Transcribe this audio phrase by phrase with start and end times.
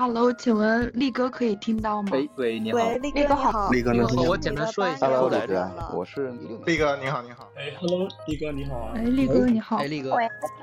[0.00, 2.08] Hello，请问力哥可以听到吗？
[2.12, 6.30] 喂喂，你好，喂，力哥好，力哥能听到我简单说一下 Hello，来力哥，我是
[6.64, 7.52] 力哥，你好，你好。
[7.54, 8.92] 哎，Hello，力哥你好啊。
[8.96, 9.76] 哎，力哥你好。
[9.76, 10.16] 哎，力哥。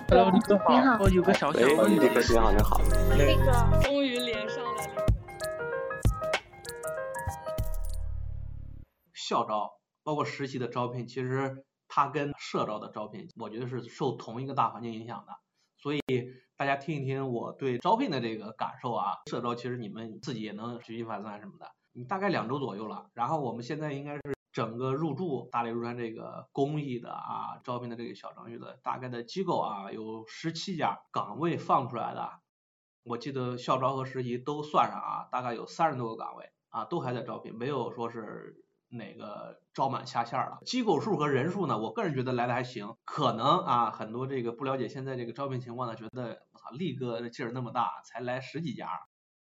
[0.10, 0.74] Hello，力哥好。
[0.74, 0.98] 你好。
[1.02, 2.82] 我有个小小哎，力哥你好，你好。
[3.16, 5.06] 力哥，终于连上了。
[9.14, 15.34] 校招包括实习的招聘，其实它跟社招的招聘，我觉得是受同一个大环境影响的。
[15.80, 16.02] 所以
[16.58, 21.68] 大家听一听我对招聘的这个感受啊，社招其实你们自己也能举一反三什么的。
[21.94, 32.28] 你大概两周左右了，然后我们现在应该是整个入驻大连入川这个公益的啊招聘的这个小程序的大概的机构啊有十七家岗位放出来的，
[33.04, 38.64] 我记得校招和实习都算上啊，大概有三十多个岗位啊都还在招聘，没有说是。
[38.90, 40.60] 哪个招满下线了？
[40.66, 41.78] 机构数和人数呢？
[41.78, 48.90] 我个人觉得来的还行，可能啊，很多这个不了解现在这个招聘情况的，觉得力哥的劲儿那么大，才来十几家，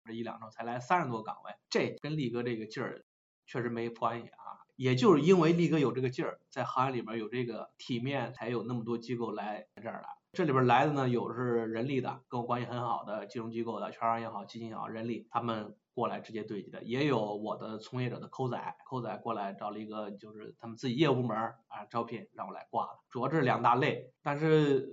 [0.05, 3.05] 这一两周才来三十多岗位，这跟力哥这个劲儿
[3.45, 4.63] 确实没关系啊。
[4.75, 10.09] 也就是因为力哥有这个劲儿，在行业里边有这个体面，才有那么多机构来这儿来。
[10.33, 15.75] 这里边来的呢，有是人力的，跟我关系很好的金融机构的，券商也好，基金也好，人力他们。
[15.97, 24.13] 过来直接对接的，也有我的从业者的扣仔，扣仔过来找了一个就是他们自己业务部门啊招聘让我来挂的，主要这是两大类。
[24.21, 24.87] 但是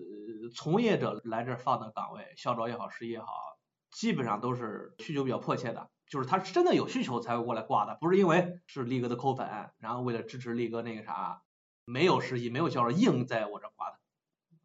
[0.51, 3.27] 从业者来这儿放的岗位，校招也好，实习也好，
[3.91, 11.43] 基本上都是需求比较迫切的，就是他真的有需求才会过来挂的，不是因为是力哥的扣粉，然后为了支持力哥那个啥，
[11.85, 13.99] 没有实习没有校招硬在我这挂的。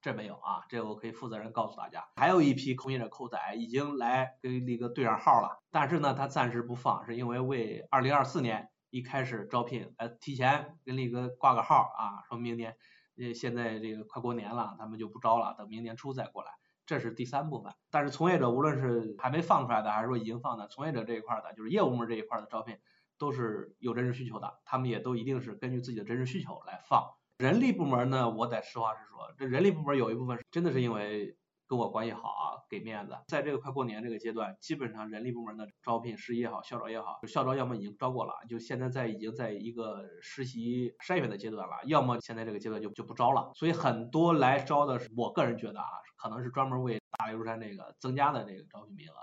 [0.02, 2.08] 这没有啊，这我可以负责任告诉大家。
[2.16, 12.78] 还有一批从业者扣仔已经来跟力哥对上号了，但是呢，他暂时不放，是因为为二零二四年一开始招聘，呃，提前跟力哥挂个号啊，说明年，
[13.20, 16.52] 呃，现在这个快过年了，他们就不招了，等明年初再过来。
[16.86, 17.74] 这是第三部分。
[17.92, 22.78] 但是从业者无论是还没放出来的，还是说已经放的，从业者这一块的，就是业务部门这一块的招聘，
[23.18, 27.04] 都是有真实需求的，他们也都一定是根据自己的真实需求来放。
[27.38, 31.38] 人力部门呢，我得实话实说，这人力部门有一部分真的是因为
[31.70, 33.16] 跟我关系好啊，给面子。
[33.28, 43.52] 在这个快过年这个阶段，基本上人力部门的招聘，实习也好，校招也好，校招要么已经招过了，就现在在已经在一个实习筛选的阶段了，要么现在这个阶段就就不招了。
[43.54, 45.88] 所以很多来招的，我个人觉得啊，
[46.18, 49.14] 可能是专门为大连如山这个增加的这个招聘名额。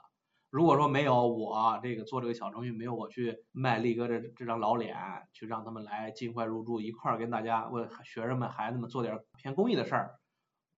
[0.49, 4.97] 如果说没有我这个做这个小程序，没有我去卖力哥这这张老脸，
[5.33, 10.15] 去让他们来尽快入驻，一块儿跟大家为学生们、孩子们做点偏公益的事儿，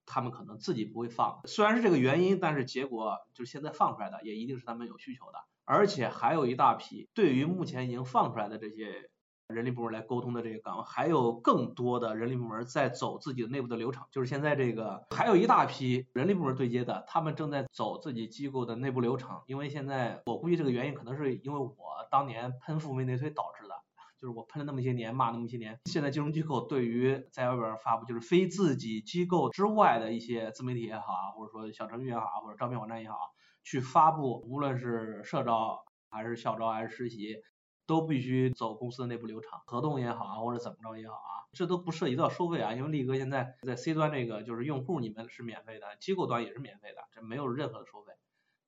[0.09, 1.41] 他们可能自己不会放。
[1.45, 9.11] 虽然是这个原因，但是结果就是现在放出来的，也一定是他们有需求的，而且还有一大批对于目前已经放出来的这些。
[9.49, 19.41] 人力部门来沟通的这些岗位，还有更多的人力部门在走自己的内部的流程，就是现在这个还有一大批人力部门对接的，他们正在走自己机构的内部流程。
[19.47, 21.75] 因为现在我估计这个原因可能是因为我
[22.11, 23.67] 当年喷付费内推导致，
[24.21, 33.17] 就是我喷了那么些年，骂那么些年，现在金融机构对于在外边发布就是非自己机构之外的一些自媒体也好啊，或者说小程序也好，或者招聘网站也好，
[33.63, 37.37] 去发布，无论是社招还是校招还是实习。
[37.89, 48.13] 都必须走公司的内部流程，合同也好啊，或者怎么着也好啊，这都不涉及到收费啊，因为力哥现在在 C 端这个就是用户你们是免费的，机构端也是免费的，这没有任何的收费。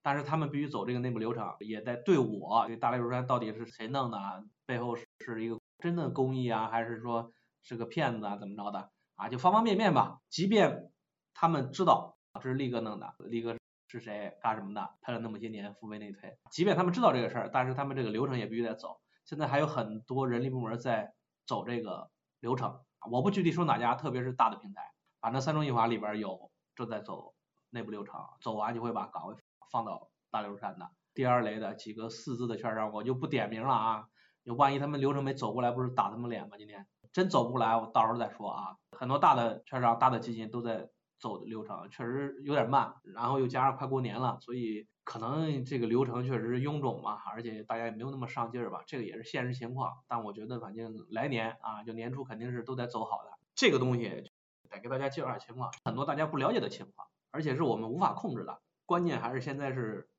[0.00, 4.18] 但是他们必须走这个内部流程，也在对我这大连如山到底是谁弄的，
[4.64, 7.32] 背后是是一个真的公益啊，还是说
[7.62, 9.28] 是个骗子啊，怎么着的啊？
[9.28, 10.18] 就方方面面吧。
[10.28, 10.90] 即便
[11.34, 13.56] 他们知道这是力哥弄的，力哥
[13.88, 19.00] 是谁干什么的，拍了那么些年付费内推，即便他们知道这个事儿，但是他们这个流程也必须得走。
[19.24, 21.12] 现在还有很多人力部门在
[21.46, 22.10] 走这个
[22.40, 27.34] 流程，我不具体说哪家，特别是大的平台，反正三中一华里边有正在走
[27.70, 29.36] 内部流程，走完就会把岗位
[29.70, 30.90] 放到大流山的。
[31.12, 34.08] 第二类的几个四字的券商，我就不点名了啊，
[34.46, 36.56] 万一他们流程没走过来，不是打他们脸吗？
[36.58, 38.76] 今天真走不过来，我到时候再说啊。
[38.92, 44.86] 很多大的券商、大的基金都在走的流程，确实有点慢，然后又加上快过年了，所以。
[45.02, 49.90] 可能这个流程确实是臃肿嘛，而且大家也没有那么上劲儿吧，这个也是现实情况。
[50.06, 53.30] 但我觉得反正来年啊，就年初肯定是都得走好的。
[53.56, 54.30] 这个东西
[54.68, 58.60] 得给大家介绍下情况，很多大家不了解的情况，而且是我们无法控制的。
[58.86, 60.09] 关键还是现在是。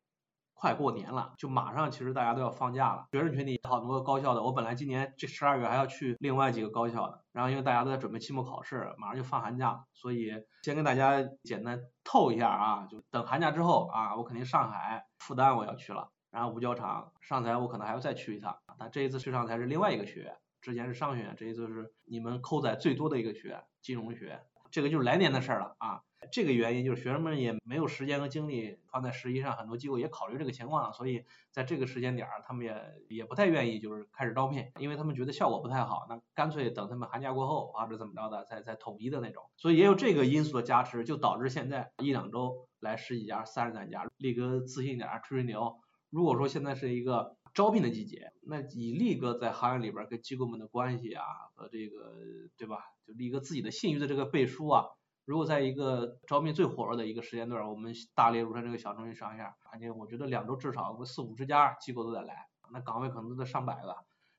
[0.61, 3.07] 快过年了，就马上其实大家都要放假了。
[3.11, 10.31] 学生群里好多高校的，我本来今年这十二月还要去另外几个高校的，然后因为大家都在准备期末考试，马上就放寒假了，所以
[10.61, 18.55] 先跟大家简单透一下啊，就等寒假之后啊，我肯定上海复旦我要去了，然后五角场、上财我可能还要再去一趟。
[18.77, 26.03] 但这一次去上财是另外一个学院，之前是商学院，这一次是你们扣仔最多的一个学院——金融学院，这个就是来年的事了啊。
[26.31, 32.75] 这个原因就是学生们也没有时间和精力放在实习上，很多机构也考虑这个情况，所以在这个时间点儿，他们也
[33.09, 39.43] 也不太愿意就是开始招聘，因为他们觉得效果不太好，那干脆等他们寒假过后或者怎么着的，再再统一的那种。
[39.57, 45.79] 所以也有这个因素的加持，就导致现在一两周来十几家、三十来家，力哥自信点儿吹吹牛。
[46.09, 51.23] 如果说现在是一个招聘的季节，那以力哥在行业里边跟机构们的关系啊
[51.55, 52.13] 和这个
[52.57, 54.85] 对吧，就力哥自己的信誉的这个背书啊。
[55.25, 63.95] 如果在一个招聘最火热的一个时间段，我们大列如山这个小程序上线，而且我觉得两周至少四五十家机构都得来，那岗位可能都得上百个。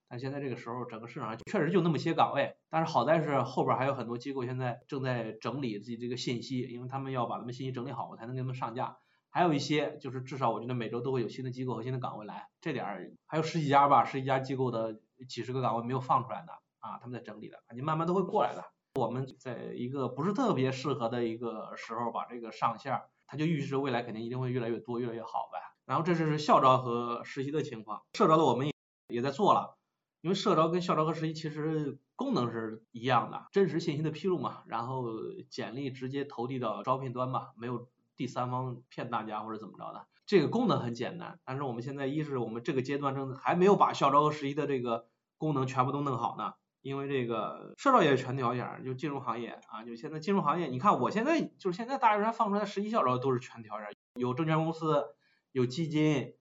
[0.09, 8.99] 但现在这个时候，整个市场上确实就那么些岗位，但是好在是后边还有很多机构现在正在整理自己这个信息，因为他们要把他们信息整理好，我才能给他们上架。
[9.31, 18.63] 还有一些就是至少我觉得每周都会有新的机构和新的岗位来，这点儿还有十几家吧，十几家机构的几十个岗位没有放出来的啊，他们在整理的，你慢慢都会过来的。
[18.95, 25.59] 我们在一个不是特别适合的一个时候把这个上线，它就预示未来肯定一定会越来越多，越来越好呗。
[25.87, 28.73] 然后这是校招和实习的情况，社招的我们也
[29.09, 29.79] 也在做了，
[30.21, 35.07] 因为社招跟校招和实习其实功能是一样的，真实信息的披露嘛，然后
[35.49, 41.41] 简历直接投递到招聘端嘛，没有第三方骗大家或者怎么着的，这个功能很简单。
[41.47, 45.07] 但是我们现在一是我们这个阶段正还没有把校招和实习的这个
[45.39, 46.53] 功能全部都弄好呢。
[46.83, 55.05] 因为这个社招也是全条件，就金融行业啊，就现在金融行业，你看我现在就是现在大学生放出来实习校招都是全条件，有证券公司，
[55.53, 56.35] 有基金，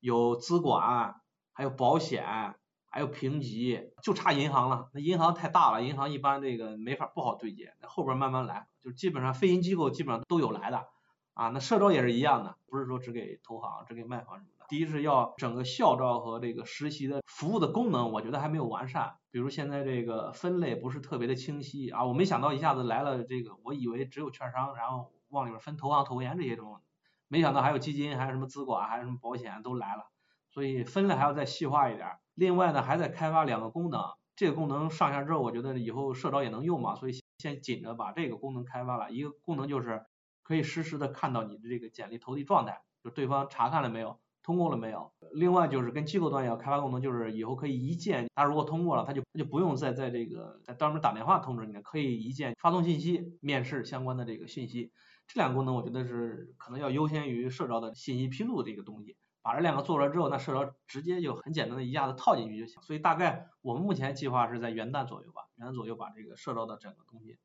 [0.00, 1.20] 有资管，
[1.52, 2.56] 还有保险，
[2.90, 4.90] 还有评级，就差银行了。
[4.92, 10.88] 那银行太大了，银行一般这个没法不好对接，那后边慢慢来，就基本上非银机构基本上都有来的
[11.34, 11.50] 啊。
[11.50, 14.50] 那社招也是一样的，不是说只给投行，只给卖方什么。
[14.68, 19.14] 第一是要整个校招和这个实习的服务的功能，我觉得还没有完善。
[19.30, 26.84] 比如现在这个分类不是特别的清晰啊，我没想到一下子来了这个，我以为只有券商，然后往里边分投行、投研这些东西，
[27.28, 30.10] 没想到还有基金，还有什么资管，还有什么保险都来了。
[30.50, 32.08] 所以分类还要再细化一点。
[32.34, 34.00] 另外呢，还在开发两个功能，
[34.36, 39.10] 这个功能上线之后，我觉得以后社招也能用嘛，所以先紧着把这个功能开发了。
[39.10, 40.04] 一个功能就是
[40.44, 44.20] 可以实时的看到你的这个简历投递状态，就对方查看了没有。
[44.44, 45.10] 通过了没有？
[45.32, 54.92] 另外就是跟机构端要开发功能，就是以后可以一键，他如果通过了，他就他就不用再在这个在专门打电话通知你了，可以一键发送信息，面试相关的这个信息。
[55.26, 59.16] 这两个功能我觉得是可能要优先于社招的信息披露这个东西。
[59.40, 62.80] 把这两个做了之后，那社招直接就很简单的一下子套进去就行。
[62.82, 67.36] 所以大概我们目前计划是在元旦左右吧，元旦左右把这个社招的整个东西，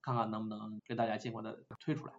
[0.00, 2.12] 看看能不能给大家尽快的推出来。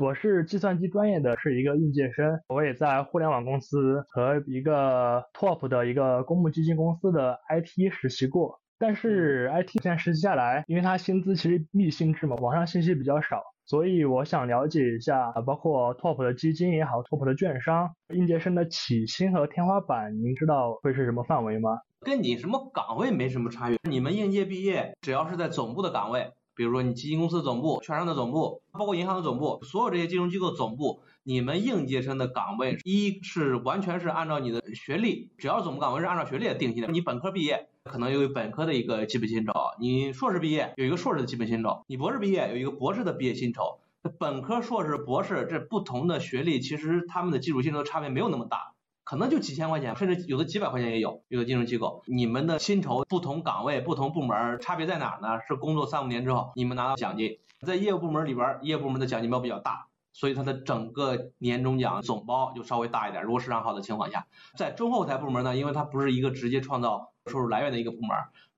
[0.00, 2.40] 我是计算机专业的，是一个应届生。
[2.48, 8.58] 我也在互联网公司和一个 top 的一个公募基金公司的 IT 实习过。
[8.78, 21.78] 但是 IT 现在实习下来，因为它薪资其实密薪制嘛，网上信息比较少，所以我想了解一下，包括 top 的基金也好，top 的券商，应届生的起薪和天花板，您知道会是什么范围吗？
[22.00, 26.30] 跟你什么岗位没什么差别，你们应届毕业，只要是在总部的岗位。
[26.60, 36.88] 比如说你基金公司总部、券商的总部，包括银行的总部，所有这些金融机构总部，你们应届生的岗位，一是完全是按照你的学历，只要总部岗位是按照学历来定性的。
[36.92, 43.78] 你本科毕业，可能有本科的一个基本薪酬；你硕士毕业，有一个硕士的基本薪酬；你博士毕业，有一个博士的毕业薪酬。
[44.18, 48.74] 本科、硕士、博士这不同的学历，其实他们的基础薪酬差别没有那么大。
[49.04, 51.24] 可能就几千块钱，甚至有的几百块钱也有。
[51.28, 55.40] 有的金融机构，你们的薪酬不同岗位、不同部门差别在哪呢？
[55.48, 57.38] 是工作三五年之后，你们拿到奖金。
[57.66, 63.24] 在业务部门里边，业务部门的奖金包比较大，所以它的整个年终奖总包就稍微大一点。
[63.24, 64.26] 如果市场好的情况下，
[64.56, 68.10] 在中后台部门呢，因为它不是一个直接创造收入来源的一个部门，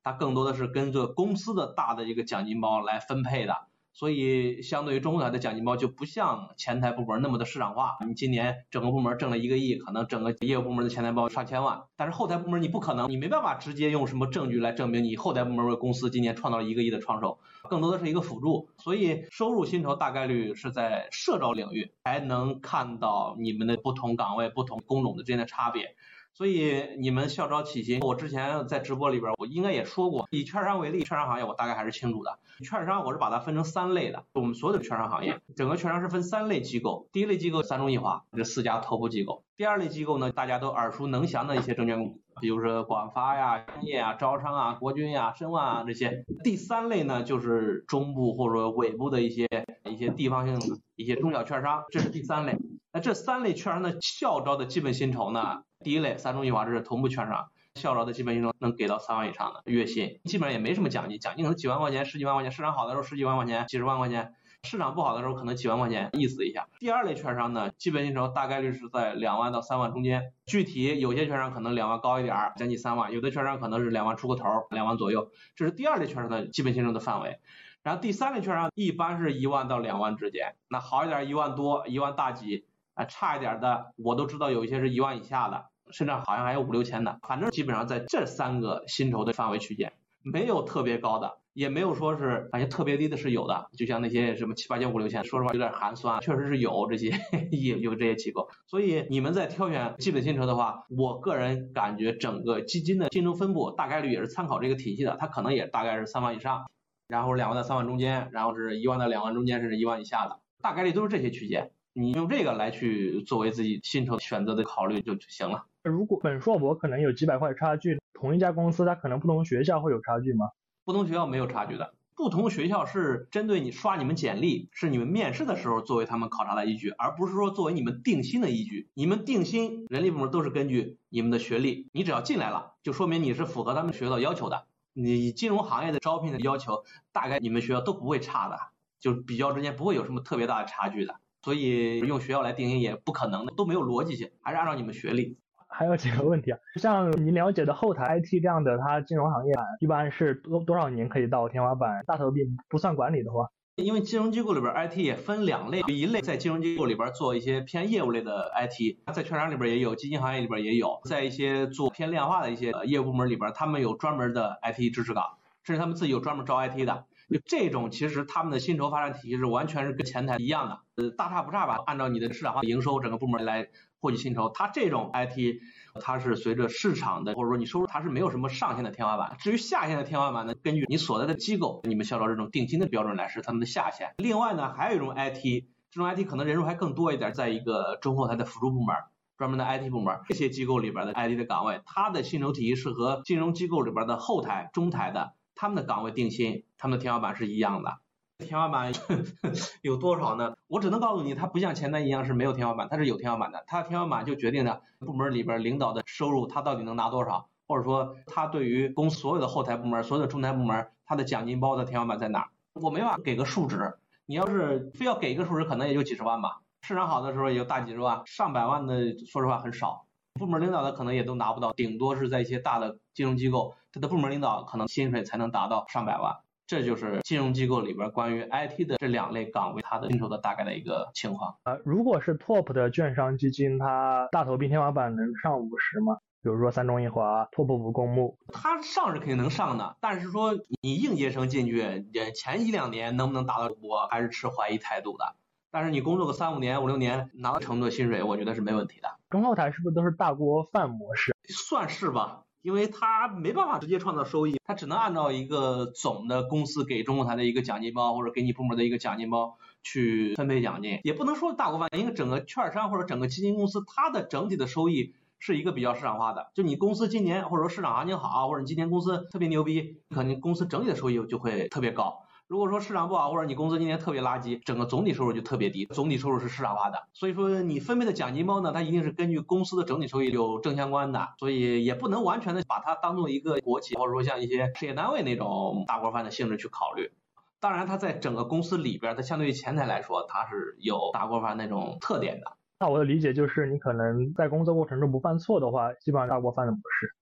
[0.03, 3.57] 它更多的是跟着公司的大的一个奖金包来分配的。
[3.95, 7.99] 所以，相对于中后台的奖金包就不像前台部门那么的市场化。
[8.07, 11.83] 你今年整个部门挣了一个亿，可能整个业务部门的前台包上千万。
[11.97, 18.71] 但是后台部门你不可能，你没办法直接用什么证据来证明你后台部门为公司今年创造了一个亿的创收，更多的是一个辅助。
[18.79, 25.95] 所以收入薪酬大概率是在社招领域才能看到你们的不同岗位、不同工种的之间的差别。
[26.35, 32.39] 所以你们校招起薪，我之前在直播里边，我应该也说过，以券商为例，券商行业我大概还是清楚的。
[32.65, 37.09] 券商我是把它分成三类的，我们所有的券商行业，整个券商是分三类机构。
[37.13, 39.45] 第一类机构三中一华，这四家头部机构。
[39.57, 46.25] 第二类机构呢，大家都耳熟能详的一些证券公司，比如说广发呀、兴业啊、招商啊、国军呀、申万啊这些。
[46.43, 49.47] 第三类呢，就是中部或者尾部的一些
[49.85, 52.57] 一些地方性的一些中小券商，这是第三类。
[52.95, 55.63] 那这三类券商的校招的基本薪酬呢？
[55.83, 64.35] 第一类三中一华，这是头部券商，校招的基本薪酬能给到三万以上的月薪，基本上也没什么奖金，奖金可能几万块钱、十几万块钱，市场好的时候十几万块钱、几十万块钱。
[64.65, 66.69] 市场不好的时候，可能几万块钱，意思一下。
[66.79, 75.33] 第二类券商呢，基本薪酬大概率是在两万到三万中间，具体有些券商可能两万高一点儿，将近三万；有的券商可能是两万出个头，两万左右。
[75.57, 77.41] 这是第二类券商的基本薪酬的范围。
[77.83, 91.39] 然后第三类券商一般是一万到两万之间，那好一点一万多，一万大几，啊差一点的我都知道有一些是一万以下的，甚至好像还有五六千的，反正基本上在这三个薪酬的范围区间，没有特别高的。
[91.55, 97.11] 也没有说是感觉特别低的是有的，就像那些什么七八千五六千，说实话有点寒酸，确实是有这些
[97.53, 98.49] 有有这些机构。
[98.67, 106.71] 所以你们在挑选基本薪酬的话，我个人感觉整个基金的薪酬分布大概率也是参考这个体系的，它可能也大概是三万以上，
[107.07, 111.71] 然后两万到三万中间，然后是一万到两万中间，甚至一万以下的，大概率都是这些区间。
[111.93, 115.67] 你用这个来去作为自己薪酬选择的考虑就就行了。
[115.83, 120.51] 如果本硕博可能有几百块差距，同一家公司它可能不同学校会有差距吗？
[120.85, 128.91] 不同学校没有差距的，不同学校是针对你刷你们简历，是你们面试的时候作为他们考察的依据，而不是说作为你们定薪的依据。
[128.95, 134.67] 你们定薪，人力部门都是根据你们的学历，你只要进来了，就说明你是符合他们学校要求的。
[134.93, 138.57] 你金融行业的招聘的要求，大概你们学校都不会差的，
[139.01, 141.17] 就比较之间不会有什么特别大的差距的。
[141.43, 145.39] 所以用学校来定薪也不可能的，都没有逻辑性，还是按照你们学历。
[145.73, 152.03] 还有几个问题啊，像你了解的后台 IT 这样的，它金融行业一般是多多少年可以到天花板？
[152.07, 165.25] 大头币不算管理的话，因为金融机构里边 IT 也分两类，一类在金融机构里边做一些偏业务类的 IT，在券商里边也有，基金行业里边也有，在一些做偏量化的一些业务部门里边，他们有专门的 IT 支持岗，
[165.63, 167.05] 甚至他们自己有专门招 IT 的。
[167.31, 171.83] 就这种其实他们的薪酬发展体系是完全是跟前台一样的，呃，大差不差吧？
[171.87, 173.69] 按照你的市场化营收整个部门来。
[174.03, 175.61] 获取薪酬，它这种 IT，
[176.01, 179.37] 它是随着市场的或者说你收入，它是没有什么上限的天花板。
[179.39, 184.13] 至于下限的天花板呢，根据你所在的机构，你们校招这种定薪的标准来是他们的下限。
[184.19, 188.97] 另外呢，还有一种 IT，这种 IT 可能人数还更多一点，在一个中后台的辅助部门，
[189.39, 197.99] 专门的 IT 部门，这些机构里边的 IT 的岗位，它的薪酬体系是和金融机构里边的后台、中台的他们的岗位定薪，他们的天花板是一样的。
[198.43, 198.93] 天花板
[199.81, 200.55] 有多少呢？
[200.67, 203.65] 我只能告诉你，它不像前台一样是没有天花板，它是有天花板的。
[203.67, 212.49] 它的天花板就决定了部门里边领导的收入，他到底能拿多少，或者说他对于公所有的后台部门、所有的中台部门，他的奖金包的天花板在哪儿？
[212.75, 213.95] 我没法给个数值。
[214.27, 216.61] 你要是非要给一个数值，可能也就几十万吧。
[216.83, 220.07] 市场好的时候也就大几十万，上百万的说实话很少。
[220.35, 226.37] 部门领导的可能也都拿不到，顶多是在一些大的金融机构，他的部门领导可能薪水才能达到上百万。
[226.73, 231.55] 这就是金融机构里边关于 IT 的这两类岗位它的薪酬的大概的一个情况。
[231.65, 236.17] 呃，如果是 Top 的券商基金，它大头币天花板能上五十吗？
[236.43, 245.37] 比如说三中一华、拓扑五公募，它上是肯定能上的，但是说你应届生进去，也前一两年能不能达到，我还是持怀疑态度的。
[245.71, 249.11] 但是你工作个三五年、五六年，拿到程度的薪水，我觉得是没问题的。
[249.29, 251.37] 中后台是不是都是大锅饭模式？
[251.49, 252.45] 算是吧。
[252.63, 272.23] 因为他没办法直接创造收益，他只能按照一个总的公司给中控台的一个奖金包，或者给你部门的一个奖金包去分配奖金，也不能说大锅饭，因为整个券商或者整个基金公司，它的整体的收益是一个比较市场化的，就你公司今年或者说市场行情好，或者你今年公司特别牛逼，可能公司整体的收益就会特别高。
[272.49, 275.87] 如果说市场不好，或者你公司今年特别垃圾，整个总体收入就特别低。
[275.87, 287.11] 总体收入是市场化的，所以说你分配的奖金包呢，它一定是根据公司的整体收益有正相关的，所以也不能完全的把它当做一个国企或者说像一些事业单位那种大锅饭的性质去考虑。
[287.59, 292.53] 当然，它在整个公司里边，它相对于前台来说，它是有大锅饭那种特点的。
[292.81, 297.15] 那我的理解就是，你可能在工作过程中不犯错的话，基本上大锅饭的模式。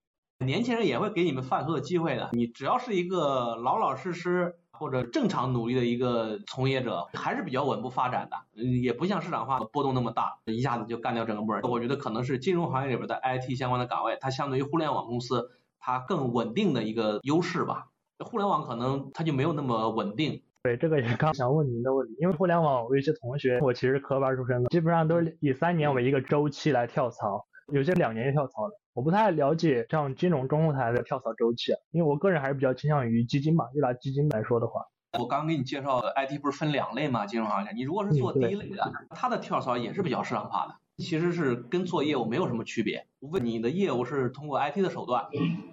[0.44, 4.56] 年轻人也会给你们犯错的机会的，你只要是一个老老实实。
[4.80, 11.60] 或者正常努力的一个从业者还是比较稳步发展的，也不像市场化波动那么大，一下子就干掉整个部门。
[11.64, 17.88] 我觉得可能是金融行业里边的 IT 相关的岗位，它相对于互联网公司它更稳定的一个优势吧。
[18.20, 20.42] 互联网可能它就没有那么稳定。
[20.62, 28.79] 对，这个也是刚想问您的问题，因为互联网我有些同学，我其实科班出身的，基本上都是以三年为一个周期来跳槽，有些两年就跳槽了。
[28.92, 34.86] 我不太了解像金融中后台的跳槽周期，因为我个人还是比较倾向于基金吧，就拿基金来说的话。
[35.18, 37.26] 我刚给你介绍的 IT 不是分两类嘛？
[37.26, 43.06] 金融行业，你如果是做第一类的，它的跳槽也是比较市场化的，其实是跟做业务没有什么区别。
[43.20, 45.26] 无非你的业务是通过 IT 的手段，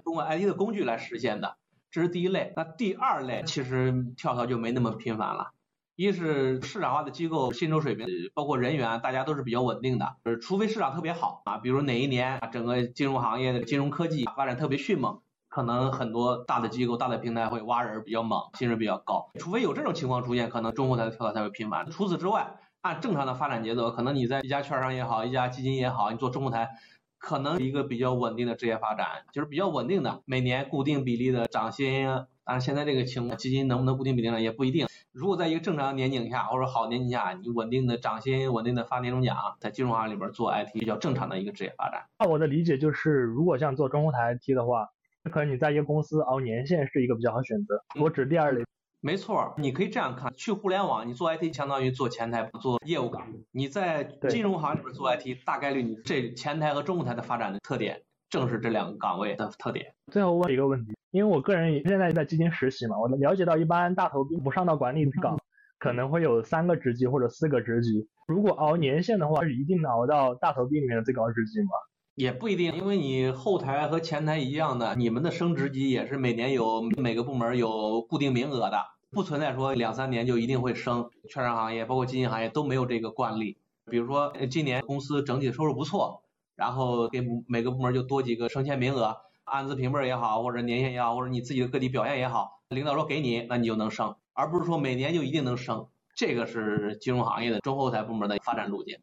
[0.04, 1.58] 通过 IT 的工具来实现的，
[1.92, 2.54] 这是第一类。
[2.56, 5.52] 那第二类其实跳槽就没那么频繁了。
[5.98, 10.16] 一是市场化的机构薪酬水平，包括人员，大家都是比较稳定的。
[10.26, 19.32] 呃，除非市场特别好啊，比如哪一年整个金融行业的金融科技发展特别迅猛，可能很多大的机构、大的平台会挖人比较猛，薪水比较高。
[19.40, 21.90] 除非有这种情况出现，可能中后台的跳槽才会频繁。
[21.90, 26.70] 除此之外，按正常的发展节奏，可能你在一家券商也好，一家基金也好，你做中后台。
[27.18, 32.08] 可能一个比较稳定的职业发展，就是比较稳定的，每年固定比例的涨薪。
[32.48, 34.40] 但是现在这个情况，基金能不能固定比例呢？
[34.40, 34.88] 也不一定。
[35.12, 42.06] 如果在一个正常年景下，或者好年景下，你稳定的涨薪，稳定的发年终奖，在金融行业里边做 IT 比较正常的一个职业发展。
[42.20, 44.88] 那我的理解就是，如果像做中后台 IT 的话，
[45.30, 47.84] 可能你在一个公司熬年限是一个比较好选择。
[48.00, 48.64] 我指第二类。
[49.00, 53.28] 没错，你可以这样看，去互联网，你做 IT 相当于做前台，做业务岗。
[53.52, 59.94] 你在金融行里边做 IT，大概率你这前台和中后台的发展的特点，正是这两个岗位的特点。
[60.12, 65.38] 最后问一个问题，因为我个人现在在基金实习嘛，我了解到一般大头兵不上到管理岗，
[65.80, 68.08] 可能会有三个职级或者四个职级。
[68.28, 71.70] 如果熬年限的话，是一定能熬到大头兵里面的最高职级吗？
[72.16, 78.78] 也不一定，因为你后台和前台一样的，你们的升职级也是每年有每个部门有固定名额的，
[79.12, 81.10] 不存在说两三年就一定会升。
[81.30, 83.60] 券商行业包括基金行业都没有这个惯例。
[83.90, 86.24] 比如说今年公司整体收入不错，
[86.58, 95.88] 然后给每个部门就多几个升迁名额，按资评辈也好，或者年限也好，或者你自己的个体表现也好，领导说给你，那你就能升，而不是说每年就一定能升。
[96.16, 98.98] 这个是金融行业的中后台部门的发展路径。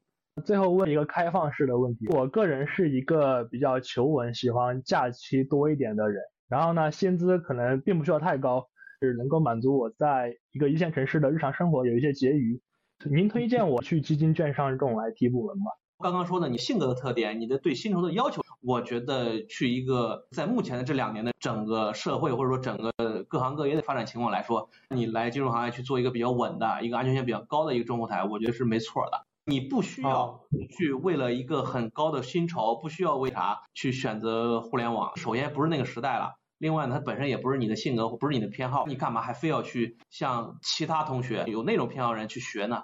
[0.44, 8.66] 最后问一个开放式的问题，我个人是一个比较求稳、喜欢假期多一点的人，然后呢，薪资可能并不需要太高，
[9.00, 12.60] 是能够满足我在一个一线城市的日常生活有一些结余。
[13.08, 15.70] 您推荐我去基金券商这种 IT 部门吗？
[16.04, 29.24] 刚刚说的你性格的特点，你的对薪酬的要求，我觉得去一个在目前的这两年的整个社会或者说整个各行各业的发展情况来说，你来金融行业去做一个比较稳的、一个安全性比较高的一个中后台，我觉得是没错的。
[29.46, 30.42] 你不需要
[30.76, 35.16] 去为了一个很高的薪酬，不需要为啥去选择互联网？
[35.16, 42.82] 首先不是那个时代了，另外呢，它本身也不是你的性格，不是你的偏好，你干嘛还非要去像其他同学有那种偏好人去学呢？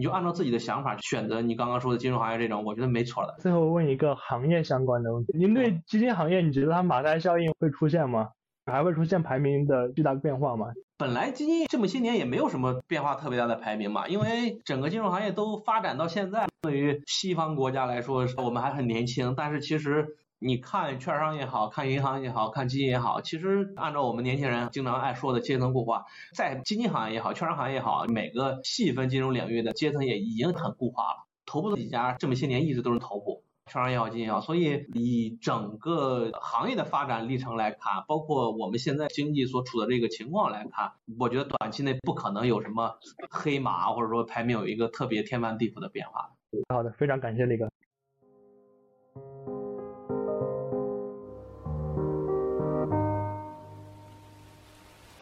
[0.00, 3.36] 你就按照自己的想法选择你刚刚说的金融行业这种，我觉得没错的。
[3.38, 8.30] 最后问一个行业相关的问题，您对基金行业，你觉得它马太效应会出现吗？
[8.64, 10.68] 还会出现排名的巨大变化吗？
[10.96, 19.34] 本来基金这么些年也没有什么变化特别大的排名嘛，因为整个金融行业都发展到现在，对于西方国家来说，我们还很年轻。
[19.36, 20.06] 但是其实
[20.42, 31.26] 你看券商也好看银行也好看基金也好，其实按照我们年轻人经常爱说的阶层固化，在基金行业也好，券商行业也好，每个细分金融领域的阶层也已经很固化了。
[31.44, 33.44] 头部的几家这么些年一直都是头部。
[33.66, 42.98] 券商也好，基金也好，所以以整个行业的发展历程来看，包括我们现在经济所处的这个情况来看，我觉得短期内不可能有什么
[43.30, 46.32] 黑马，或者说排名有一个特别天翻地覆的变化。
[46.70, 47.70] 好的，非常感谢李哥。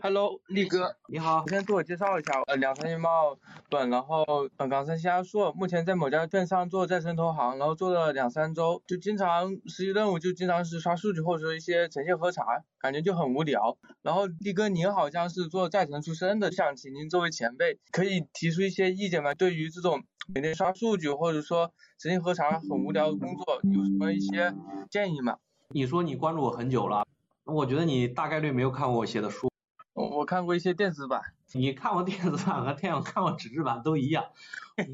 [0.01, 1.43] Hello，力哥，你好。
[1.45, 3.37] 我先自我介绍一下，呃，两三年报
[3.69, 4.25] 本，然后
[4.57, 12.45] 呃，港三虾硕，目前在某家券商做再生投行，然后做了两三周，就经常实习任务就经常是刷数据或者说一些呈现喝茶，
[12.79, 13.77] 感觉就很无聊。
[14.03, 19.35] 然后力哥您好像是做在城出身的，想请您作为前辈，可以提出一些意见吗？
[19.35, 24.55] 对于这种每天刷数据或者说呈现喝茶很无聊的工作，有什么一些
[24.89, 25.39] 建议吗？
[25.71, 27.05] 你说你关注我很久了，
[27.45, 29.48] 我觉得你大概率没有看过我写的书。
[29.99, 31.21] 我看过一些电子版，
[31.53, 34.25] 你看过电子版和天阳看过纸质版都一样，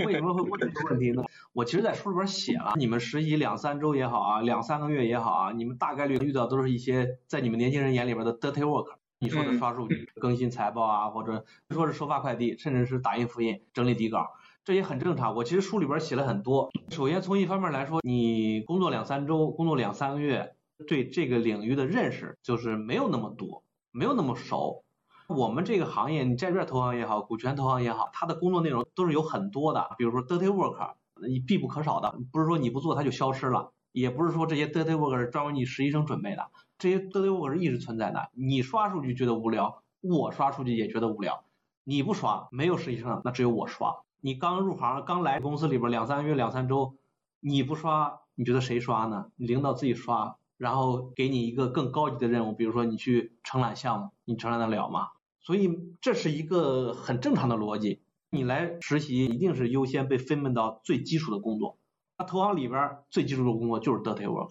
[0.07, 1.23] 为什么会问这个问题呢？
[1.53, 8.97] 我其实，在书里边写了，你们实习两三周也好啊，两三个月也好啊，你们大概率遇到都是一些在你们年轻人眼里边的 dirty work。
[9.21, 14.33] 你说的刷数据、更新财报啊，或者说是收发快递，甚至是打印复印、整理底稿，
[14.65, 15.35] 这也很正常。
[15.35, 16.71] 我其实书里边写了很多。
[16.91, 23.63] 首先从一方面来说，你工作两三周、工作两三个月，对这个领域的认识就是没有那么多，
[23.93, 24.85] 没有那么熟。
[25.27, 30.95] 我们这个行业，你债券投行也好，股权投行也好，它的工作内容都是有很多的，比如说 dirty work，
[31.27, 38.29] 你必不可少的，不是说你不做它就消失了，也不是说这些 dirty work 是专门你实习生准备的，这些 dirty work 是一直存在的。
[38.35, 41.45] 你刷数据觉得无聊，我刷数据也觉得无聊。
[41.85, 44.03] 你不刷，没有实习生，那只有我刷。
[44.21, 46.97] 你刚入行，刚来公司里边两三个月、两三周，
[47.41, 49.27] 你不刷，你觉得谁刷呢？
[49.37, 50.37] 领导自己刷。
[50.65, 55.09] 然后给你一个更高级的任务，比如说你去承揽项目，你承揽得了吗？
[55.43, 58.01] 所以这是一个很正常的逻辑。
[58.31, 61.77] 你来实习一定是优先被分配到最基础的工作。
[62.17, 64.49] 那投行里边最基础的工作就是 dirty work。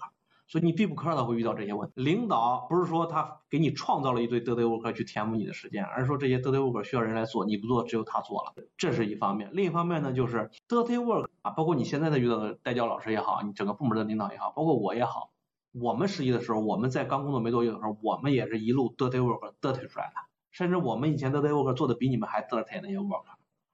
[0.47, 1.93] 所以你必不可少的会遇到这些问题。
[1.95, 9.49] 领导不是说他给你创造了一堆 dirty work 去填补你的时间，而是说这些 dirty work 需要人来做，你不做只有他做了，这是一方面。
[9.51, 15.31] 另一方面呢，就是 dirty work 啊，包括你现在的遇到的代教老师也好，你整个部门的领导也好，包括我也好，
[15.73, 20.13] 我们实习的时候，我们在刚工作没多久的时候，我们也是一路 dirty work dirty 出来的，
[20.51, 23.23] 甚至我们以前 dirty work 做的比你们还 dirty 那些 work。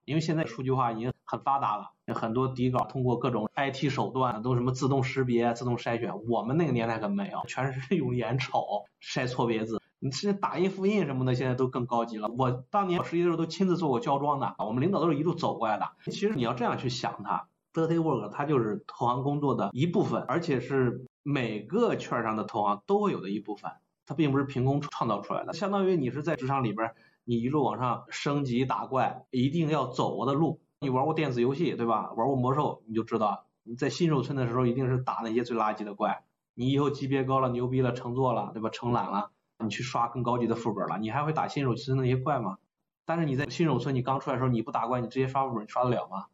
[0.06, 9.80] 因为现在数据化已经很发达了，很多底稿通过各种 IT 手段都什么自动识别、自动筛选，我们那个年代可没有，全是用眼瞅筛错别字。
[10.00, 12.30] 你甚至打印复印什么的，现在都更高级了。
[12.38, 15.92] 我当年实习的时候都亲自做过胶装的，我们领导都是一路走过来的。
[16.06, 23.72] 其实你要这样去想它，dirty work 它就是投行工作的一部分，而且是每个圈上的投行都会有的一部分，
[24.06, 25.54] 它并不是凭空创造出来的。
[25.54, 26.94] 相当于你是在职场里边。
[27.26, 30.62] 你一路往上升级打怪，一定要走过的路。
[30.80, 32.12] 你玩过电子游戏对吧？
[32.14, 36.24] 玩过魔兽，你就知道你在新手村的时候一定是打那些最垃圾的怪。
[36.56, 38.72] 你以后级别高了，牛逼了，乘坐了，对吧？
[38.72, 39.30] 承揽了，
[39.64, 42.58] 你去刷更高级的副本了，你还会打新手村那些怪吗？
[43.06, 46.26] 但是你在新手村，你刚出来的时候你不打怪，你直接刷副本，你刷得了吗？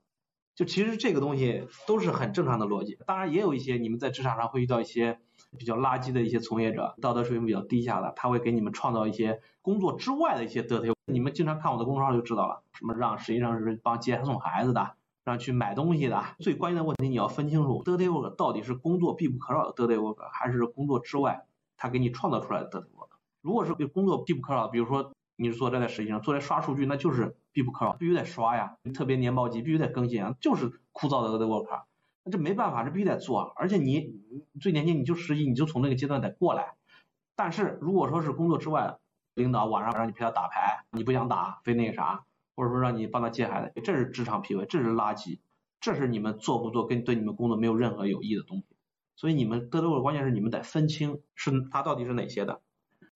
[0.56, 2.98] 就其实这个东西都是很正常的逻辑。
[3.06, 5.20] 当然也有一些你们在职场上会遇到一些
[5.58, 9.42] 比较垃圾的一些从业者，道德水平比较低下的，他会给你们创造一些。
[9.62, 12.62] 工作之外的一些得体，你们经常看我的公众号就知道了。
[12.74, 14.92] 什么让实际上是帮接送孩子的，
[15.24, 16.24] 让去买东西的。
[16.38, 23.10] 最关键的问题你要分清楚，dirty work 到底是工作必不可少的 dirty work，还是工作之外他给你创造出来的 dirty work。
[23.42, 28.78] 如果是工作必不可少，比如说你是坐在实习生坐在刷数据，那就是必不可少，必须得刷呀。
[28.94, 31.84] 特别年报级必须得更新啊，就是枯燥的 dirty work。
[32.24, 33.54] 那这没办法，这必须得做。
[33.56, 34.16] 而且你
[34.60, 36.76] 最年轻，你就实习，你就从那个阶段得过来。
[37.36, 38.98] 但是如果说是工作之外，
[39.34, 42.24] 领导晚上让你陪他打牌，你不想打，非那个啥，
[42.56, 45.40] 或者说让你帮他接孩子，这是职场 PUA，这是垃圾，
[45.82, 48.66] 这是你们做不做跟对你们工作没有任何有益的东西。
[49.18, 52.62] 所以你们得到的关键是你们得分清是他到底是哪些的。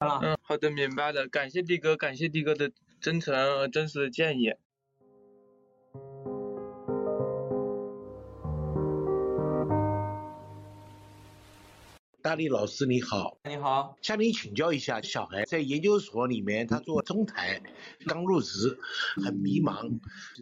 [0.02, 4.54] 嗯，好的，明白了，感谢的哥，感谢的哥的真诚和真实的建议。
[12.30, 17.60] 大力老师你好，你好，向您请教一下，小孩在研究所里面，他做中台，
[18.06, 18.78] 刚入职，
[19.26, 20.00] 很迷茫。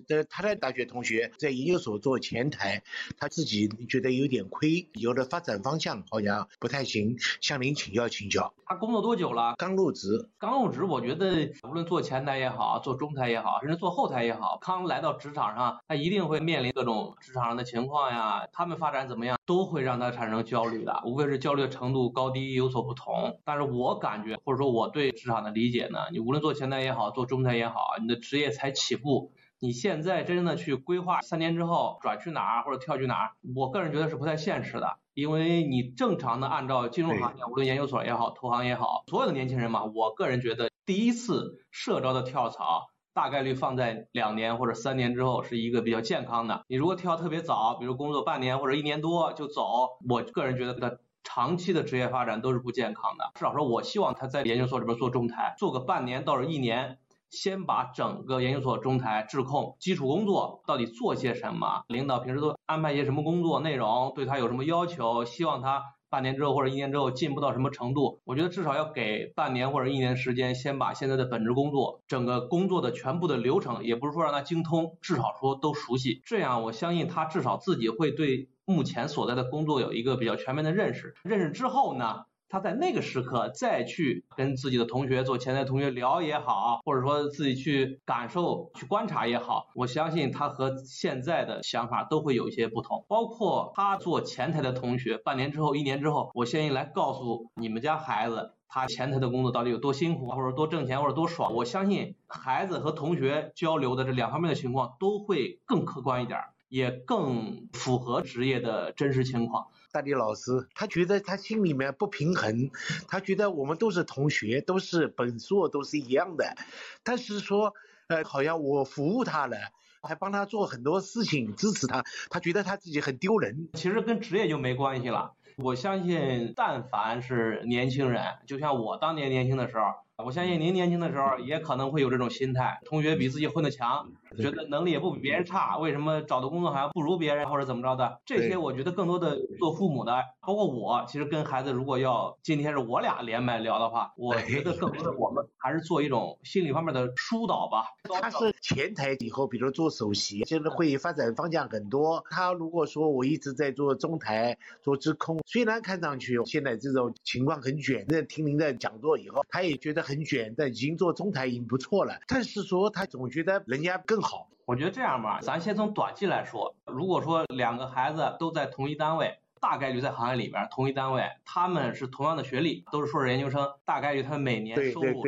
[0.10, 2.84] 呃，他的大学同学在研究所做前台，
[3.18, 8.54] 他自己觉得有点亏，有的发展方向好像不太行，向您请教请教。
[8.66, 9.56] 他工作多久了？
[9.58, 10.30] 刚入职。
[10.38, 21.66] 刚入职，我觉得无论做前台也好，做中台也好，甚至做后台也好，刚来到职场上，他一定会面临各种职场上的情况呀，他们发展怎么样，都会让他产生焦虑的，无非是焦虑。
[21.78, 42.88] 程度高低有所不同，但是我感觉或者说我对市场的理解呢，你无论做前台也好，做中台也好，你的职业才起步，你现在真正的去规划三年之后转去哪儿或者跳去哪儿，我个人觉得是不太现实的，因为你正常的按照金融行业，无论研究所也好，投行也好，所有的年轻人嘛，我个人觉得第一次社招的跳槽。
[43.14, 46.62] 大概率放在两年或者三年之后是一个比较健康的。
[46.68, 53.32] 你如果跳特别早，比如工作半年或者一年多就走，我个人觉得他长期的职业发展都是不健康的。
[53.36, 65.84] 至少说，我希望他在研究所里边做中台，做个半年到一年，先把整个研究所中台质控基础工作到底做些什么，领导平时都安排一些什么工作内容，对他有什么要求，希望他。
[66.10, 68.22] 半年之后或者一年之后进步到什么程度？
[68.24, 76.22] 我觉得至少要给半年或者一年时间，先把现在的本职工作、整个工作的全部的流程，也不是说让他精通，至少说都熟悉。
[76.26, 81.16] 这样我相信他至少自己会对目前所在的工作有一个比较全面的认识。
[81.24, 82.27] 认识之后呢？
[82.50, 93.06] 他在那个时刻再去跟自己的同学做前台同学聊也好，或者说自己去感受、去观察也好，我相信他和现在的想法都会有一些不同。
[93.10, 101.54] 包括他做前台的同学，半年之后、一年之后，我相信来告诉你们家孩子，他前台的工作到底有多辛苦，或者多挣钱，或者多爽。
[101.54, 109.68] 我相信孩子和同学交流的这两方面的情况都会更客观一点，也更符合职业的真实情况。
[109.92, 112.70] 大力老师，他觉得他心里面不平衡，
[113.08, 116.56] 他觉得我们都是同学，都是本硕，都是一样的，
[117.04, 117.74] 但是说，
[118.08, 119.58] 呃，好像我服务他了，
[120.02, 123.70] 还帮他做很多事情，支持他，他觉得他自己很丢人。
[123.74, 125.34] 其实跟职业就没关系了。
[125.58, 129.86] 我相信，但凡是年轻人，就像我当年年轻的时候，
[130.26, 138.20] 我相信您年轻的时候也可能会有这种心态，同学比自己混得强，觉得能力也不比别人差，为什么找的工作好像不如别人或者怎么着的？
[138.26, 147.86] 这些我觉得更多的做父母的，包括我，其实跟孩子如果要今天是我俩连麦聊的话，我觉得更多的 我们还是做一种心理方面的疏导吧。
[148.20, 152.24] 他是前台以后，比如做首席，现在会发展方向很多。
[152.32, 162.18] 他如果说我一直在做中台、做质控，虽然看上去现在这种情况很卷，那听您的讲座以后，他也觉得很卷，但已经做中台已经不错了。
[162.28, 164.48] 但是说他总觉得人家更好。
[164.66, 169.38] 我觉得这样吧，咱先从短期来说，如果说两个孩子都在同一单位。
[169.60, 175.24] 大概率在行业里边，同一单位，他们是同样的学历，都是硕士研究生，大概率他们每年收入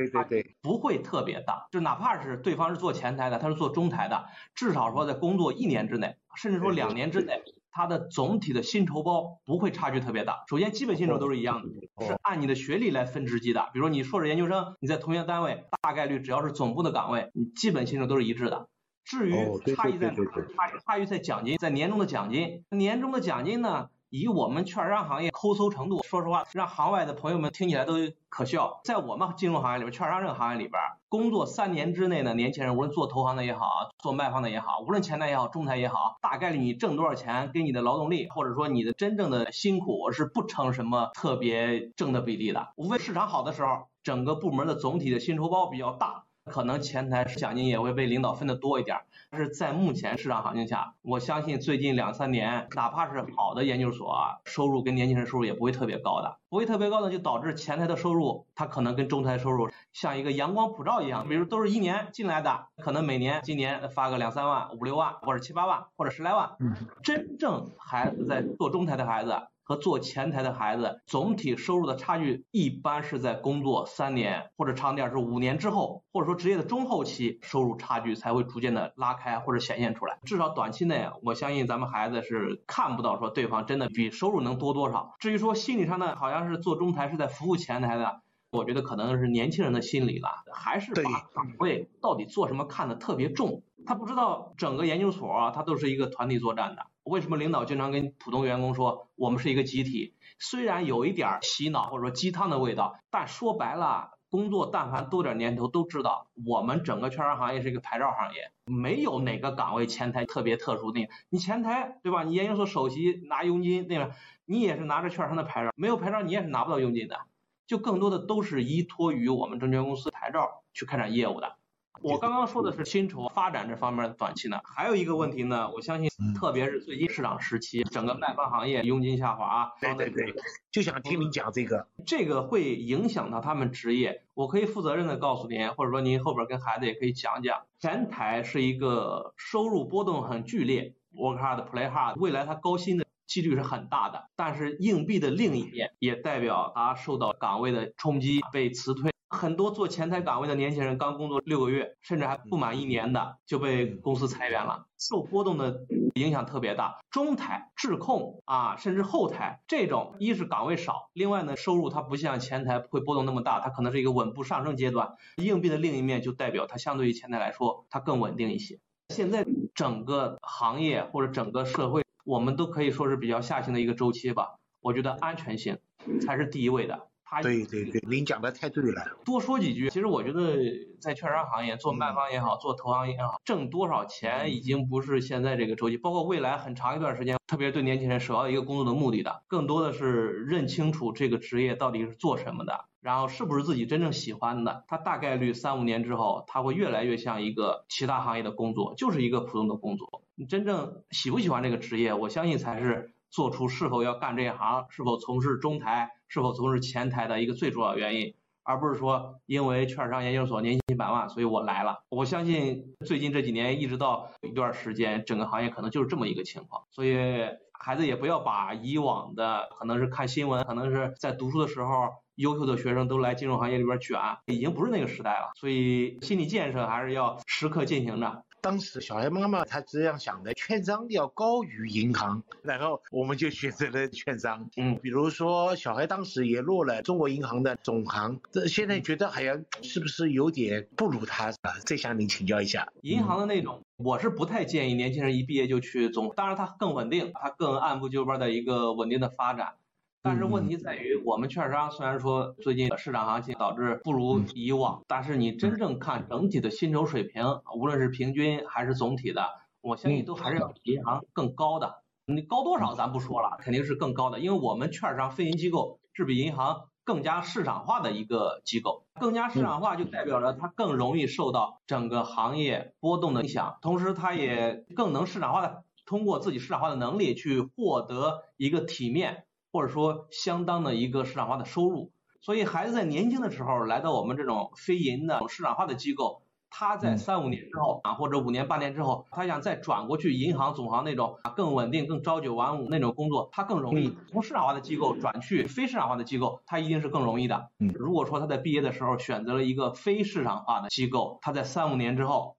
[0.62, 1.68] 不会特别大。
[1.72, 10.44] 就哪怕是对方是做前台的，他是做中台的，至少说在工作一年之内，甚至说两年之内，他的总体的薪酬包不会差距特别大。
[10.50, 13.70] 首先，基本薪酬都是一样的，是按你的学历来分职级的。
[13.74, 18.68] 比如说你硕士研究生，你在同一个单位，大概率只要是总部的岗位，你基本薪酬都是一致的。
[19.06, 19.34] 至于
[19.76, 20.16] 差异在哪？
[20.16, 23.90] 差差异在奖金，在年终的奖金，年终的奖金呢？
[24.10, 27.94] 以我们券商行业抠搜程度，说实话，让行外的朋友们听起来都
[28.28, 28.82] 可笑。
[28.84, 42.74] 在我们金融行业里边，券商这个行业里边，工作三年之内的年轻人，无论做投行的也好，做卖方的也好，无论前台也好，中台也好，大概率你挣多少钱，跟你的劳动力或者说你的真正的辛苦是不成什么特别正的比例的。
[42.78, 46.24] 无非市场好的时候，整个部门的总体的薪酬包比较大。
[46.50, 48.98] 可能前台奖金也会被领导分的多一点，
[49.30, 54.14] 但是在目前市场行情下，我相信最近两三年，哪怕是好的研究所，
[54.46, 66.58] 收入跟年轻人收入也不会特别高的，不会特别高的就导致前台的收入，它可能跟中台收入像一个阳光普照一样，比如都是一年进来的，可能每年今年发个两三万、五六万，或者七八万，或者十来万，
[67.04, 69.40] 真正孩子在做中台的孩子。
[69.70, 80.18] 和做前台的孩子总体收入的差距，一般是在工作三年或者长点是五年之后，或者说职业的中后期，收入差距才会逐渐的拉开或者显现出来。
[80.24, 85.14] 至少短期内，我相信咱们孩子是看不到说对方真的比收入能多多少。
[85.20, 93.62] 至于说心理上呢，好像是做中台是在服务前台的，我觉得可能是年轻人的心理了，还是把岗位到底做什么看得特别重。
[93.86, 96.88] 他不知道整个研究所啊，他都是一个团体作战的。
[97.10, 100.14] 为什么领导经常跟普通员工说，我们是一个集体？
[100.38, 111.10] 虽然有一点洗脑或者说鸡汤的味道，但说白了，工作但凡多点年头都知道，我们整个券商行业是一个牌照行业，没有哪个岗位前台特别特殊的。
[111.30, 112.24] 你前台对吧？
[112.24, 114.12] 你研究所首席拿佣金对吧？
[114.46, 117.20] 你也是拿着券商的牌照，没有牌照你也是拿不到佣金的。
[117.66, 121.58] 就更多的都是依托于我们证券公司牌照去开展业务的。
[122.02, 130.34] 我刚刚说的是薪酬发展这方面短期呢，还有一个问题呢，我相信特别是最近市场时期，整个卖方行业佣金下滑，对对对，
[130.72, 134.24] 就想听您讲这个，这个会影响到他们职业。
[134.34, 149.12] 我可以负责任的告诉您，或者说您后边跟孩子也可以讲讲，前台是一个收入波动很剧烈，work hard play hard，未来他高薪的几率是很大的，但是硬币的另一面也代表他受到岗位的冲击，被辞退。
[149.30, 156.98] 很多做前台岗位的年轻人刚工作六个月，甚至还不满一年的就被公司裁员了，受波动的影响特别大。
[157.12, 165.14] 中台、质控啊，甚至后台这种，一是岗位少，另外呢收入它不像前台会波动那么大，它可能是一个稳步上升阶段。
[165.38, 168.80] 硬币的另一面就代表它相对于前台来说，它更稳定一些。
[169.10, 174.56] 现在整个行业或者整个社会，我们都可以说是比较下行的一个周期吧。
[174.82, 175.78] 我觉得安全性
[176.22, 177.09] 才是第一位的。
[177.42, 179.04] 对对对，您讲的太对了。
[179.24, 180.58] 多说几句，其实我觉得
[181.00, 194.84] 在券商行业做卖方也好，做投行也好，挣多少钱已经不是现在这个周期，包括未来很长一段时间，特别是对年轻人首要一个工作的目的的，更多的是认清楚这个职业到底是做什么的，然后是不是自己真正喜欢的。
[194.88, 200.24] 他大概率三五年之后，他会越来越像一个其他行业的工作，就是一个普通的工作。
[200.36, 206.12] 你真正喜不喜欢这个职业，我相信才是做出是否要干这一行，是否从事中台。
[206.32, 212.04] 是否从事前台的一个最主要原因，而不是说因为券商研究所年薪百万，所以我来了。
[212.10, 216.84] 我相信最近这几年一直到一段时间，整个行业可能就是这么一个情况。
[216.92, 225.50] 所以孩子也不要把以往的可能是看新闻，可能是在读书的时候，优秀的学生都来金融行业里边卷，已经不是那个时代了。
[225.56, 228.44] 所以心理建设还是要时刻进行着。
[228.62, 234.70] 当时小孩妈妈她这样想的，券商要高于银行，然后我们就选择了券商。
[234.78, 241.80] 嗯，比如说小孩当时也落了中国银行的总行，这现在觉得好像是不是有点不如他啊？
[241.86, 242.92] 再向您请教一下。
[243.02, 249.76] 银行的那种，我是不太建议年轻人一毕业就去总，当然它更稳定，它更按部就班的一个稳定的发展。
[250.22, 259.48] 但是问题在于，我们券商虽然说最近市场行情导致不如以往，但是你真正看整体的薪酬水平，无论是平均还是总体的，
[259.82, 262.04] 我相信都还是要比银行更高的。
[262.26, 282.12] 你高多少咱不说了，肯定是更高的，因为我们券商非银机构是比银行更加市场化的一个机构，更加市场化就代表着它更容易受到整个行业波动的影响，同时它也更能市场化的通过自己市场化的能力去获得一个体面或者说相当的一个市场化的收入。
[282.42, 286.44] 所以孩子在年轻的时候来到我们这种非银的市场化的机构。
[286.72, 297.72] 他在三五年之后啊，或者五年八年之后，他想再转过去银行、总行那种更稳定、更朝九晚五那种工作，他更容易从市场化的机构转去非市场化的机构，他一定是更容易的。
[297.96, 302.56] 如果说他在毕业的时候选择了一个非市场化的机构，他在三五年之后，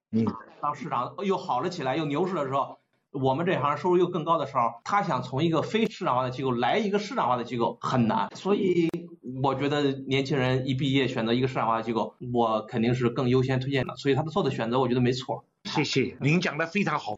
[0.61, 2.80] 当市场又好了起来、又牛市的时候，
[3.13, 8.89] 我们这行收入又更高的时候，他想从一个非市场化的机构来一个市场化的机构很难，所以。
[9.43, 15.45] 我觉得年轻人一毕业选择一个市场化的机构，我肯定是更优先推荐的，所以他们做的选择我觉得没错。
[15.65, 17.17] 谢谢，您讲的非常好。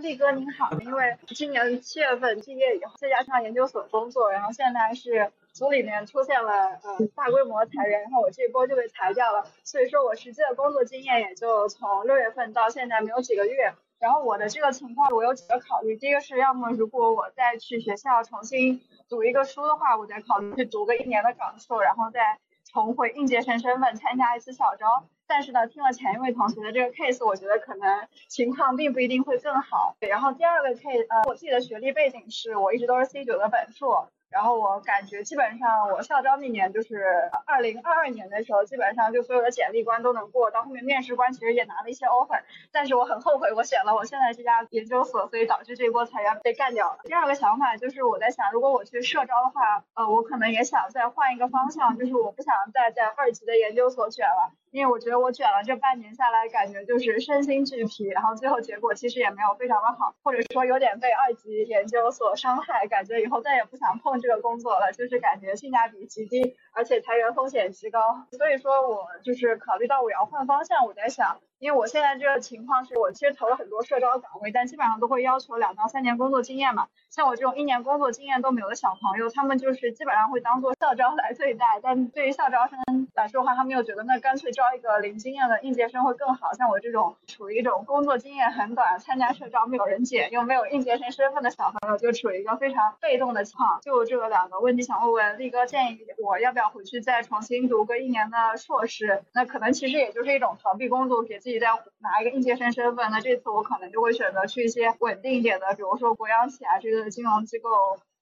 [0.00, 13.72] 力哥您好，因为今年七月份毕业以后，再加上研究所工作，然后现在是组里面出现了呃大规模裁员，然后我这一波就被裁掉了，所以说我实际的工作经验也就从六月份到现在没有几个月。
[14.00, 15.96] 然后我的这个情况，我有几个考虑。
[15.96, 22.38] 第一个是要么如果我再去学校重新读一个书的话，我再考虑去读个一年的港硕，然后再
[22.70, 25.04] 重回应届生身份参加一次校招。
[25.26, 29.96] 但是呢，听了前一位同学的这个 case，我觉得可能情况并不一定会更好。
[30.00, 34.10] 然后第二个 case，呃，我自己的学历背景是我一直都是 C 九的本硕。
[34.34, 42.42] 然后我感觉基本上我校招那年就是二零二二年的时候，基本上就所有的简历关都能过，到后面面试官其实也拿了一些 offer，
[42.72, 46.98] 但是我很后悔我选了我现在这家研究所，所以导致这波裁员被干掉了。
[47.04, 54.50] 第二个想法就是我在想，如果我去社招的话，呃，我可能也想再换一个方向，就是我不想再在二级的研究所卷了。
[54.72, 71.38] 因为我觉得我卷了这半年下来，感觉就是身心俱疲，然后最后结果其实也没有非常的好，或者说有点被二级研究所伤害，感觉以后再也不想碰这个工作了，就是感觉性价比极低，而且裁员风险极高，所以说我就是考虑到我要换方向，我在想。
[71.64, 76.88] 因为我现在这个情况是我其实投了很多社招岗位，但基本上都会要求两到三年工作经验嘛。
[77.08, 81.64] 像我这种一年工作经验都没有的小朋友，他们就是基本上会当做校招来对待。
[81.82, 86.52] 但对于校招生来说的话，他们又觉得那干脆招一个零经验的应届生会更好。
[86.52, 93.80] 像我这种处于一种工作经验很短、参加社招没有人捡又没有应届生身份的小朋友，就处于一个非常被动的情况。
[93.80, 99.24] 就这两个问题想问问力哥，建议我要不要回去再重新读个一年的硕士？
[99.32, 101.53] 那可能其实也就是一种逃避工作，给自己。
[101.58, 107.70] 再拿一个应届生身份，那这次我可能就会选择去一些稳定一点的，比如说国央企啊这个金融机构，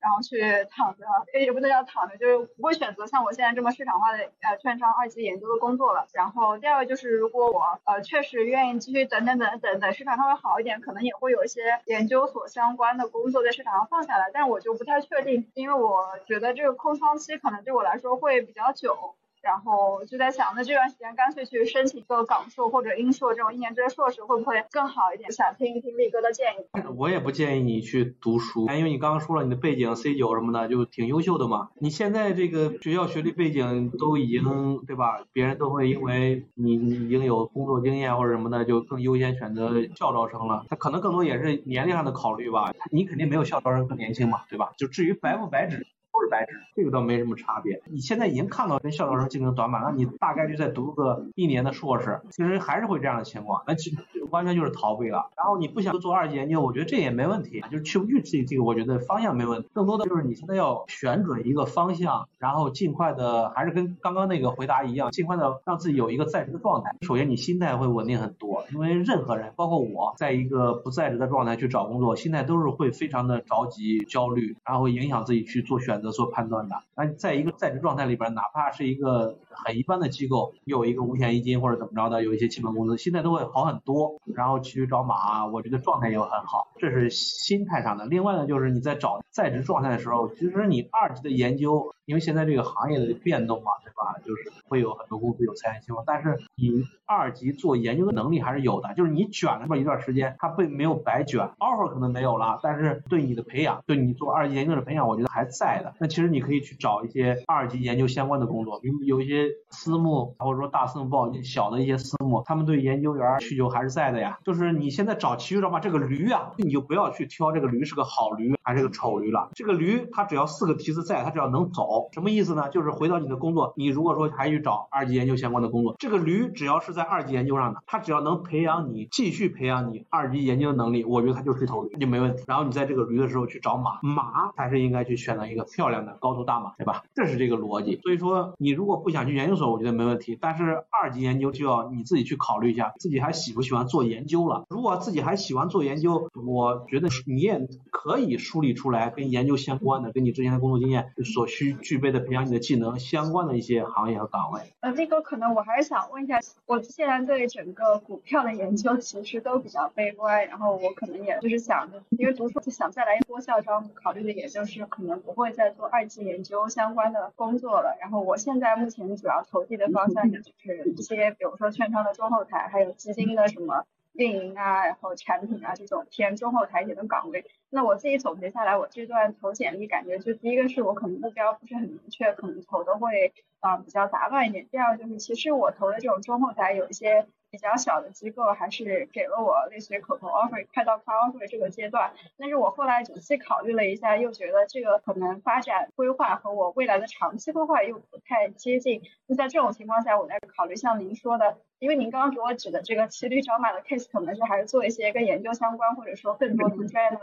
[0.00, 0.40] 然后去
[0.70, 1.04] 躺着，
[1.40, 6.06] 也不能叫躺着，就是不会选择像我现在这么市场化的呃券商二级研究的工作了。
[6.12, 19.14] 然后第二个就是，如果我呃确实愿意继续等等等等等市场稍微好一点，可能也会有一些研究所相关的工作在市场上放下来，但是我就不太确定，因为我觉得这个空窗期可能对我来说会比较久。
[19.42, 25.30] 然后就在想，那这段时间干脆去申请一个港硕或者英硕这种一年制的硕士，会不会更好一点？
[25.32, 26.94] 想听一听力哥的建议。
[26.96, 31.70] 我也不建议你去读书，因为你刚刚说了你的背景 C 九什么的就挺优秀的嘛。
[31.80, 35.24] 你现在这个学校学历背景都已经对吧？
[35.32, 40.64] 别人都会因为你你已经有工作经验或者什么的，就更优先选择校招生了。
[40.68, 42.72] 他可能更多也是年龄上的考虑吧。
[42.90, 44.72] 你肯定没有校招生更年轻嘛，对吧？
[44.78, 45.86] 就至于白不白纸。
[46.12, 47.80] 都是白纸，这个倒没什么差别。
[47.86, 53.96] 你现在已经看到跟校招生竞争短板，那你大概率再读个一年的硕士，其实还是会这样的情况，那其实
[54.30, 55.30] 完全就是逃避了。
[55.36, 59.68] 然后你不想做二级研究，我觉得这也没问题，就是去不去这这个，我觉得方向没问题。
[59.72, 66.94] 更多的就是你现在要选准一个方向，然后尽快的，还是跟刚刚那个回答一样，尽快的让自己有一个在职的状态。
[67.00, 76.01] 首先你心态会稳定很多，因为任何人，包括我在一个不在职的状态去找工作，心态都是会非常的着急、焦虑，然后影响自己去做选。
[76.10, 84.20] 做判断的，那在一个在职状态里边，哪怕是一个很一般的机构，有一个五险一金或者怎么着的，有一些基本工资，心态都会好很多。
[84.34, 88.06] 然后去找马，我觉得状态也会很好，这是心态上的。
[88.06, 94.18] 另外呢，就是你在找在职状态的时候，其实你二级的研究，因为现在这个行业的变动嘛，对吧？
[94.24, 105.91] 就是会有很多公司有裁员情况，但是你二级做研究的能力还是有的，就是你卷了这么一段时间，它并没有白卷，offer 可能没有了，但是对你的培养，对你做二级研究的培养，我觉得还在的。
[105.98, 114.38] 那其实你可以去找一些二级研究相关的工作，比如有一些私募或者说大私募报小的一些私募，他们对研究员需求还是在的呀。
[114.44, 119.50] 就是你现在找骑手嘛，这个驴啊，你就不要去挑这个驴是个好驴还是个丑驴了。
[119.54, 122.68] 这个驴它只要四个蹄子在，它只要能走，什么意思呢？
[122.70, 132.44] 就是回到你的工作，你如果说还去找二级研究相关的工作，这个驴只要是在二级研究上的，它只要能培养你继续培养你二级研究的能力，我觉得它就是一头驴就没问题。
[132.46, 137.02] 然后你在这个驴的时候去找马，马才是应该去选择一个漂亮的高头大马，对吧？
[137.12, 137.98] 这是这个逻辑。
[138.04, 140.38] 所以说你如果不想去研究所，我觉得没问题。
[140.40, 144.64] 但是二级研究就要你自己去考虑一下，自己还喜不喜欢做研究了。
[144.70, 154.60] 如果自己还喜欢做研究，我觉得你也可以梳理出来跟研究相关的，跟你之前的工作经验所需具备的培养你的技能相关的一些行业和岗位。
[154.78, 167.96] 呃，这个可能我还是想问一下，我现在对整个股票的研究其实都比较悲观，然后我可能也就是想着，因为读书想再来一波校招，考虑的也就是可能不会再做二级研究相关的工作了。
[168.00, 173.84] 然后我现在目前主要投递的方向也就是一些，比如说券商的中后台，还有基金的什么。
[174.14, 184.68] 运营啊，然后产品啊这种偏中后台一点的岗位，那我自己总结下来，我这段投简历感觉就第一个是我可能目标不是很明确，可能投的会啊比较杂乱一点。
[184.70, 199.02] 第二就是其实我投的这种中后台有一些比较小的机构还是给了我类似于口头 offer 快到 car offer 这个阶段，但是我后来仔细考虑了一下，又觉得这个可能发展规划和我未来的长期规划又不太接近。
[199.26, 201.58] 那在这种情况下，我在考虑像您说的。
[201.78, 207.20] 因为您刚刚给我指的这个骑驴找马的 case，可能是还是做一些跟研究相关，或者说更多能专业的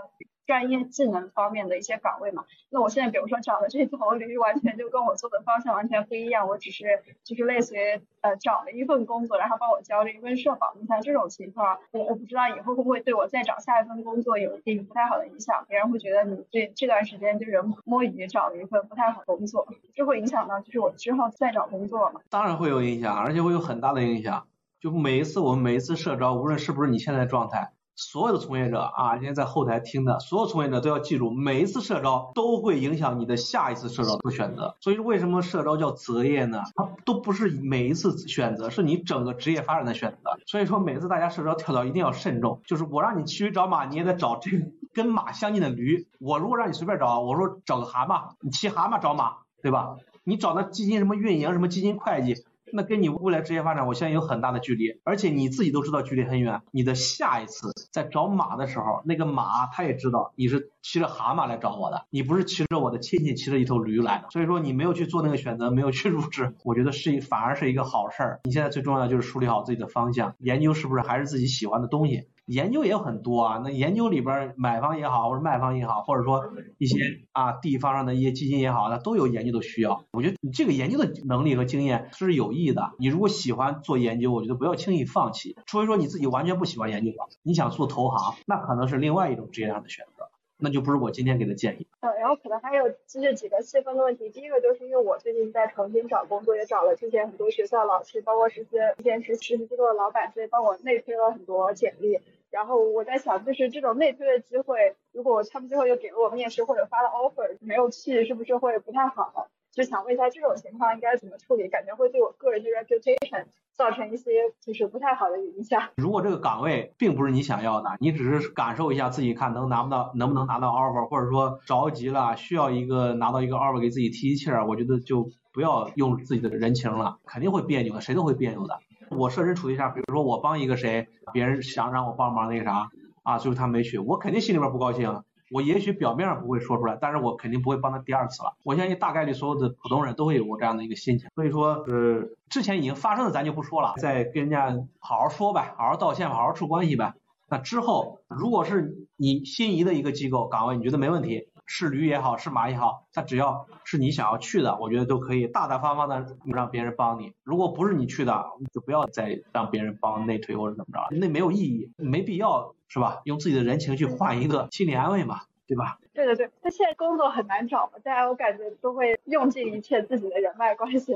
[0.49, 2.43] 专业技能方面的一些岗位嘛。
[2.71, 6.47] 那我现在比如说找的这头驴，完全就跟我做的方向完全不一样。
[6.47, 10.73] 我只是就是类似于呃找了一份工作，然后帮我交了一份社保。
[10.81, 15.63] 你像这种情况，我我不知道以后会不会对我再找下一份工作有一定不太好的影响。
[15.69, 22.21] 别人会觉得你这这段时间就是摸鱼找了一份不太好的工作，这会影响到就是我之后再找工作嘛？
[22.31, 24.47] 当然会有影响，而且会有很大的影响。
[24.79, 34.77] 就每一次我们每一次社招，无论是不是你现在状态，所有的从业者啊，今天在后台听的所有从业者都要记住，每一次社招都会影响你的下一次社招的选择。
[34.79, 36.61] 所以为什么社招叫择业呢？
[36.75, 40.31] 它都不是每一次选择，是你整个职业发展的选择。
[40.45, 46.07] 所以说每次大家社招跳槽一定要慎重，就是我让你骑驴找马，你也得找这个跟马相近的驴。
[46.21, 49.97] 我如果让你随便找，我说找个蛤蟆，你骑蛤蟆找马，对吧？
[50.23, 52.35] 你找那基金什么运营什么基金会计。
[52.73, 56.61] 那跟你未来职业发展，我相信有很大的距离，而且你自己都知道距离很远。
[56.71, 64.29] 你的下一次在找马的时候，那个马他也知道你是骑着蛤蟆来找我的，你不是骑着我的亲戚骑着一头驴来的。
[64.29, 68.39] 所以说你没有去做那个选择，没有去入职，我觉得是一反而是一个好事儿。
[68.43, 72.27] 你现在最重要的就是梳理好自己的方向，研究是不是还是自己喜欢的东西。
[72.49, 76.41] 研究也有很多啊，那研究里边买方也好，或者卖方也好，或者说
[76.79, 76.97] 一些
[77.31, 80.03] 啊地方上的一些基金也好，那都有研究的需要。
[80.11, 82.93] 我觉得你这个研究的能力和经验是有意义的。
[82.97, 85.55] 你如果喜欢做研究，我觉得不要轻易放弃。
[85.67, 91.85] 除非说你自己完全不喜欢研究了，你想做投行，那可能是另外一种职业上的选择，那就不是我今天给的建议。
[91.99, 94.27] 嗯，然后可能还有就是几个细分的问题。
[94.31, 102.19] 第一个就是因为我最近在重新找工作，也找了之前很多学校老师，包括实习之前实实习机构的老板，所以帮我内推了很多简历。
[102.51, 109.47] 然后我在想，就是这种内推的机会，如果他们最后又给了我面试或者发了 offer，没有去，是不是会不太好？
[109.71, 111.67] 就想问一下，这种情况应该怎么处理？
[111.67, 115.89] 感觉会对我个人的 reputation 造成一些就是不太好的影响。
[115.97, 128.79] 如果这个岗位并不是你想要的，你只是感受一下自己看能拿不到，能不能拿到 offer，或者说着急了需要一个拿到一个 offer 给自己提提气儿，我觉得就不要用自己的人情了，肯定会别扭的，谁都会别扭的。
[129.11, 132.89] 我设身处地下，比如说我帮一个谁，别人想让我帮忙那个啥
[133.23, 135.23] 啊，最后他没去，我肯定心里边不高兴。
[135.51, 138.53] 我也许表面上不会说出来，但是我肯定不会帮他第二次了。
[138.63, 141.27] 我相信大概率所有的普通人都会有过这样的一个心情。
[141.33, 147.15] 所以说，呃，之前已经发生的咱就不说了，再跟人家好好说呗，好好道歉，好好处关系呗。
[147.49, 151.48] 那之后，如果是你心仪的一个机构岗位，你觉得没问题？
[151.71, 157.31] 是驴也好，是马也好，他只要是你想要去的，我觉得都可以大大方方的让别人帮你。
[157.43, 158.43] 如果不是你去的，
[158.73, 163.21] 就不要再让别人帮内推或者怎么着，那没有意义，没必要是吧？
[163.25, 165.99] 用自己的人情去换一个心理安慰嘛，对吧？
[166.11, 171.15] 对对对，那现在工作很难找嘛，大家我感觉都会用尽一切自己的人脉关系，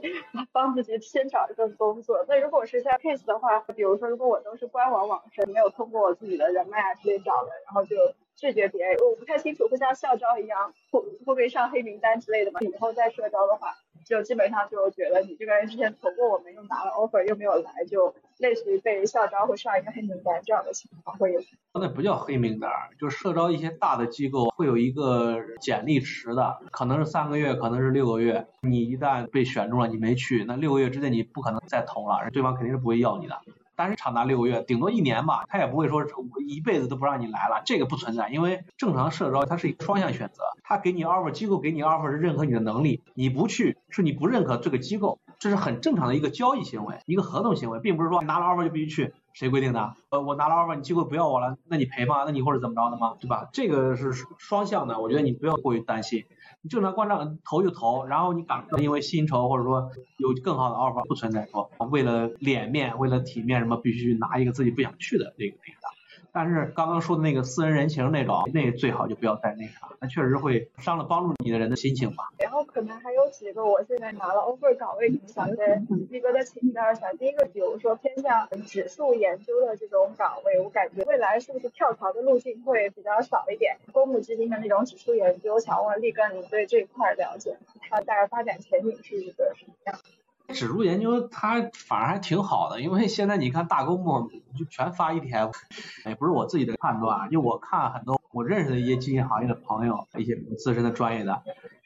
[0.51, 2.23] 帮自己先找一份工作。
[2.29, 7.95] 那如果是像 case 的话，比如说如果我都是官网网申，没有通过我自己的人脉啊之类找的，然后就。
[8.35, 12.59] 拒绝别人，我不太清楚会像校招一样会会不会上黑名单之类的嘛？
[12.61, 13.73] 以后再社招的话，
[14.05, 21.39] 就基本上就觉得你这个人之前投过我们，又拿了 offer 又没有来，就类似于被校招会上一个黑名单这样的情况会有。
[21.73, 22.69] 那不叫黑名单，
[22.99, 28.45] 就社招一些大的机构会有一个简历池的，可能是三个月，可能是六个月。
[28.61, 33.39] 你一旦被选中了，你没去，那六个月之内你不可能再投了，对方肯定是不会要你的。
[33.75, 49.93] 但是长达六个月，顶多一年吧，他也不会说我一辈子都不让你来了，这个不存在，因为正常社招它是一个双向选择，他给你 offer，机构给你 offer 是认可你的能力，你不去是你不认可这个机构，这是很正常的一个交易行为，一个合同行为，并不是说拿了 offer 就必须去，谁规定的？
[50.09, 52.23] 呃，我拿了 offer，你机构不要我了，那你赔吗？
[52.25, 53.15] 那你或者怎么着的吗？
[53.19, 53.49] 对吧？
[53.51, 56.25] 这个是双向的，我觉得你不要过于担心。
[56.63, 65.92] 你正常观察投就投，然后你赶因为薪酬或者说有更好的 offer 不存在说为了脸面为了体面什么必须拿一个自己不想去的那个那个的。
[66.31, 72.23] 但是刚刚说的那个私人人情那种，那最好就不要再那啥，那确实会伤了帮助你的人的心情吧。
[72.39, 77.13] 然后可能还有几个我现在拿了 offer 岗位，想跟力哥的请教一下。
[77.13, 83.77] 第一个，比如说偏向指数研究的这种岗位，我感觉未来是不是跳槽的路径会比较少一点？
[83.91, 87.55] 公募基金的那种指数研究，想问力哥，你对这一块了解？
[87.89, 89.95] 它大概发展前景是一个什么样？
[90.49, 95.53] 指数研究它反而还挺好的，因为现在你看大公募就全发 ETF，
[96.05, 101.41] 也不是我自己的判断，就我看很多我认识的一些基金行业的朋友，一些资深的专业的，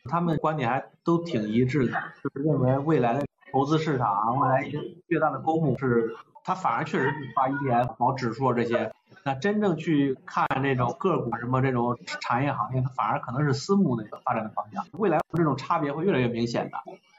[0.05, 1.93] 他们观点还都挺一致的，
[2.24, 8.91] 就是认为未来的投资市场，未来一些越大的公募是，它反而确实是发 ETF 搞指数这些，
[9.24, 16.78] 那真正去看这种个股什么这种产业行业，它反而可能是私募的一个发展的方向，未来这种差别会越来越明显的。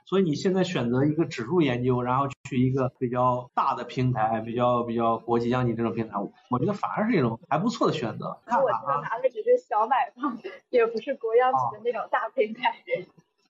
[0.09, 6.15] 所以你现在选择一个指数研究，然后去一个比较大的平台，比较比较国际央企这种平台，
[6.49, 8.35] 我觉得反而是一种还不错的选择。
[8.47, 10.39] 那我这拿的只是小买方，
[10.71, 12.75] 也不是国央企的那种大平台。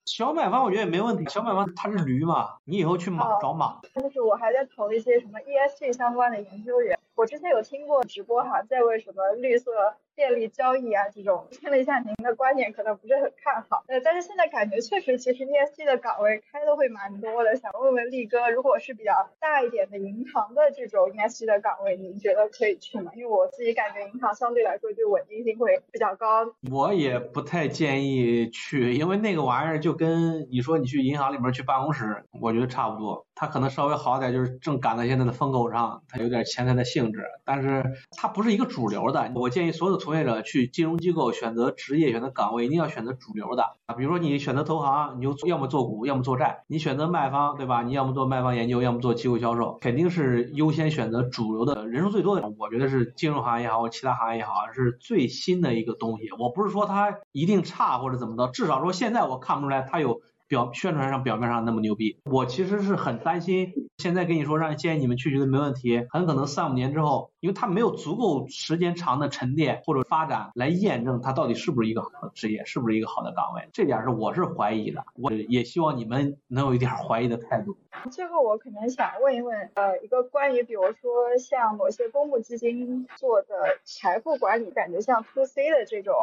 [0.04, 3.78] 小买方我觉得也没问题，小买方他是驴嘛，你以后去马找马。
[3.94, 9.72] 就是我还在投一些什么 ESG 相关的研究员，我之前有听过直播哈，在为什么绿色。
[10.14, 13.84] 便利交易啊，这种听了一下您的观点，可能不是很看好。
[13.86, 17.54] 呃，但是现在感觉确实，其实 ESG 的岗位开的会蛮多的。
[17.54, 23.12] 想问问力哥，如果是比较大一点的银行的这种 ESG 的岗位，您觉得可以去吗？
[23.14, 26.52] 因为我自己感觉银行相对来说就稳定性会比较高。
[26.68, 33.24] 我也不太建议去，因为那个玩意儿就跟你说你去银行里面去办公室，我觉得差不多。
[33.40, 39.30] 它可能稍微好点，就是正赶在现在的风口上，它有点前台的性质，但是它不是一个主流的。
[39.36, 43.94] 我建议所有的从业者去金融机构选择职业、选择岗位，一定要选择主流的啊。
[43.94, 47.84] 比如说你选择投行，你就要么做股，要么做债；你选择卖方，对吧？
[47.84, 52.52] 你要么做卖方研究，要么做机构销售，肯定是优先选择主流的人数最多的。
[52.58, 56.24] 我觉得是金融行业也好或，其他行业也好，是最新的一个东西。
[56.40, 60.22] 我不是说它一定差或者怎么着，至少说现在我看不出来它有。
[60.48, 63.70] 表宣传上表面上那么牛逼，我其实是很担心。
[63.98, 75.04] 现在跟你说让建议你们去，觉得没问题，很可能三五年之后，因为他没有足够时间长的沉淀或者发展来验证它到底是不是一个好的职业，是不是一个好的岗位，这点是我是怀疑的。
[75.14, 77.76] 我也希望你们能有一点怀疑的态度。
[78.10, 83.48] 最后我可能想问一问，呃，一个关于比如说像某些公募基金做的
[83.84, 86.14] 财富管理，感觉像 to C 的这种。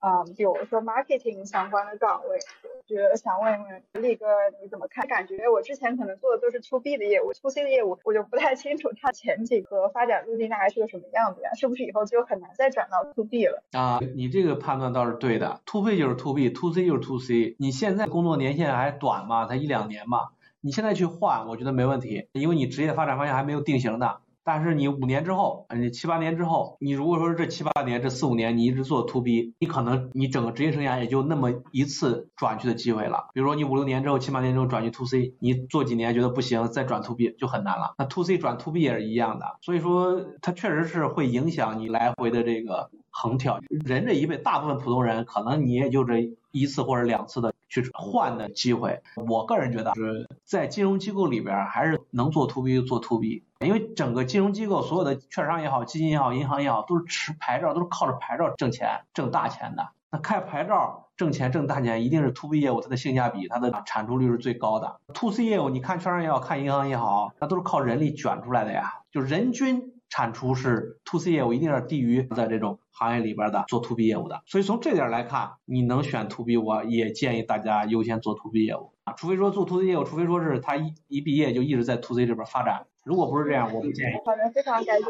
[0.00, 2.38] 啊，比如说 marketing 相关的岗位，
[2.86, 4.26] 觉得想问一问力哥
[4.62, 5.06] 你怎么看？
[5.06, 11.50] 感觉我之前可能做的都是 to B 的业务，to C 的业务我就不太清楚它前景和发展路径大概是个什么样子呀？
[11.54, 13.62] 是不是以后就很难再转到 to B 了？
[13.72, 17.56] 啊，你这个判断倒是对的，to B 就是 to B，to C 就是 to C。
[17.58, 20.30] 你现在工作年限还短嘛，才一两年嘛，
[20.62, 24.20] 你现在去换，我觉得没问题，因为你职业发展方向还没有定型的。
[24.42, 33.28] 但是你五年之后，你七八年之后，你如果说是这七八年、这四五年你一直做 to B，你可能你整个职业生涯也就那么一次转去的机会了。
[33.34, 37.94] 比如说你五六年之后、七八年之后转去 to C，你做几年觉得不行，再转 to B 就很难了。
[37.98, 43.60] 那 to C 转 to B 也是一样的，所以说它确实是会影响你来回的这个横跳。
[43.68, 47.52] 人这一辈，大部分普通人可能你也就这一次或者两次的。
[47.72, 59.90] 去换的机会，我个人觉得是在金融机构里边还是能做 to B 就做 to B，因为整个金融机构所有的券商也好，基金也好，银行也好，都是持牌照，都是靠着牌照挣钱挣大钱的。
[60.10, 64.98] 那开牌照挣钱挣大钱，一定是 to B 业务，它的性价比，它的产出率是最高的。
[65.12, 69.92] to C 业务，你看券商也好看银行也好，那都是靠人力卷出来的呀，就人均。
[70.12, 82.14] 产出是 to C 业务一定是低于在这种行业里边的做 to B 业务的，所以从这点来看，你能选 to B，我也建议大家优先做 to B 业务啊，除非说做 to C 业务，除非说是他一一毕业就一直在 to
[82.14, 84.14] C 这边发展，如果不是这样，我不建议。
[84.24, 85.04] 好的，非常感谢。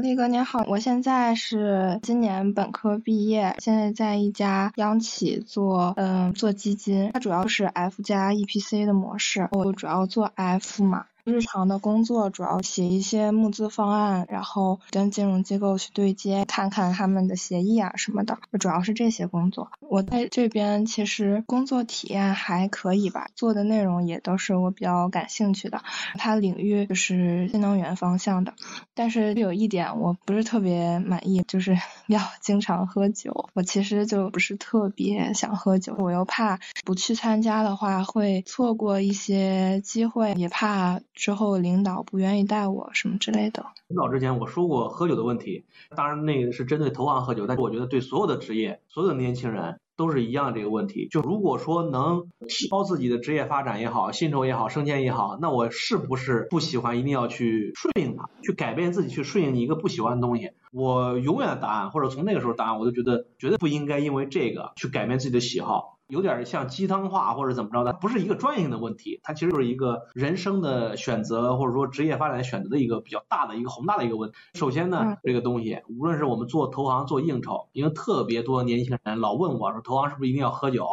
[0.00, 11.04] 力哥您好，我现在是今年本科毕业，现在在一家央企做，嗯，做基金，它主要是 F 加 EPC 的模式，我主要做 F 嘛。
[11.30, 19.70] 日常的工作主要写一些募资方案，然后跟金融机构去对接，看看他们的协议啊什么的，主要是这些工作。
[19.80, 25.82] 我在这边其实工作体验还可以吧，做的内容也都是我比较感兴趣的。
[26.14, 28.54] 它领域就是新能源方向的，
[28.94, 31.78] 但是有一点我不是特别满意，就是
[32.08, 33.48] 要经常喝酒。
[33.54, 41.00] 我其实就不是特别想喝酒，我又怕不去参加的话会错过一些机会，也怕。
[41.20, 43.66] 之后领导不愿意带我什么之类的。
[43.88, 51.08] 领导之前我说过喝酒的问题，当然那个是针对投行喝酒，但是我觉得对所有的职业、所有的年轻人都是一样的这个问题。
[51.10, 60.52] 就如果说能提高自己的职业发展也好、薪酬也好、升迁也好，那我是不是不喜欢一定要去顺应它，去改变自己，去顺应你一个不喜欢的东西？
[60.72, 65.98] 我永远的答案，或者从那个时候答案，我都觉得绝对不应该因为这个去改变自己的喜好。
[66.10, 74.36] 有点像鸡汤话或者怎么着的，不是一个专业性的问题，它其实就是一个人生的选择或者说职业发展选择的一个比较大的一个宏大的一个问题。
[74.54, 80.86] 首先呢，这个东西无论是我们做投行做应酬，因为特别多年轻人老问我说投行是不是一定要喝酒？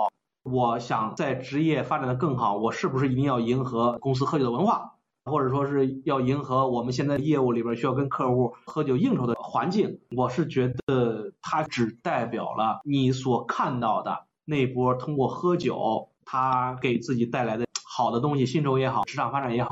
[0.43, 4.93] 我想在职业发展的更好，我是不是一定要迎合公司喝酒的文化，
[5.25, 9.99] 或者说是要迎合我们现在业务里边需要跟客户喝酒应酬的环境？
[10.15, 14.26] 我是觉得它只代表了你所看到的。
[14.49, 19.71] 那波通过喝酒，他给自己带来的好的东西，薪酬也好，职场发展也好，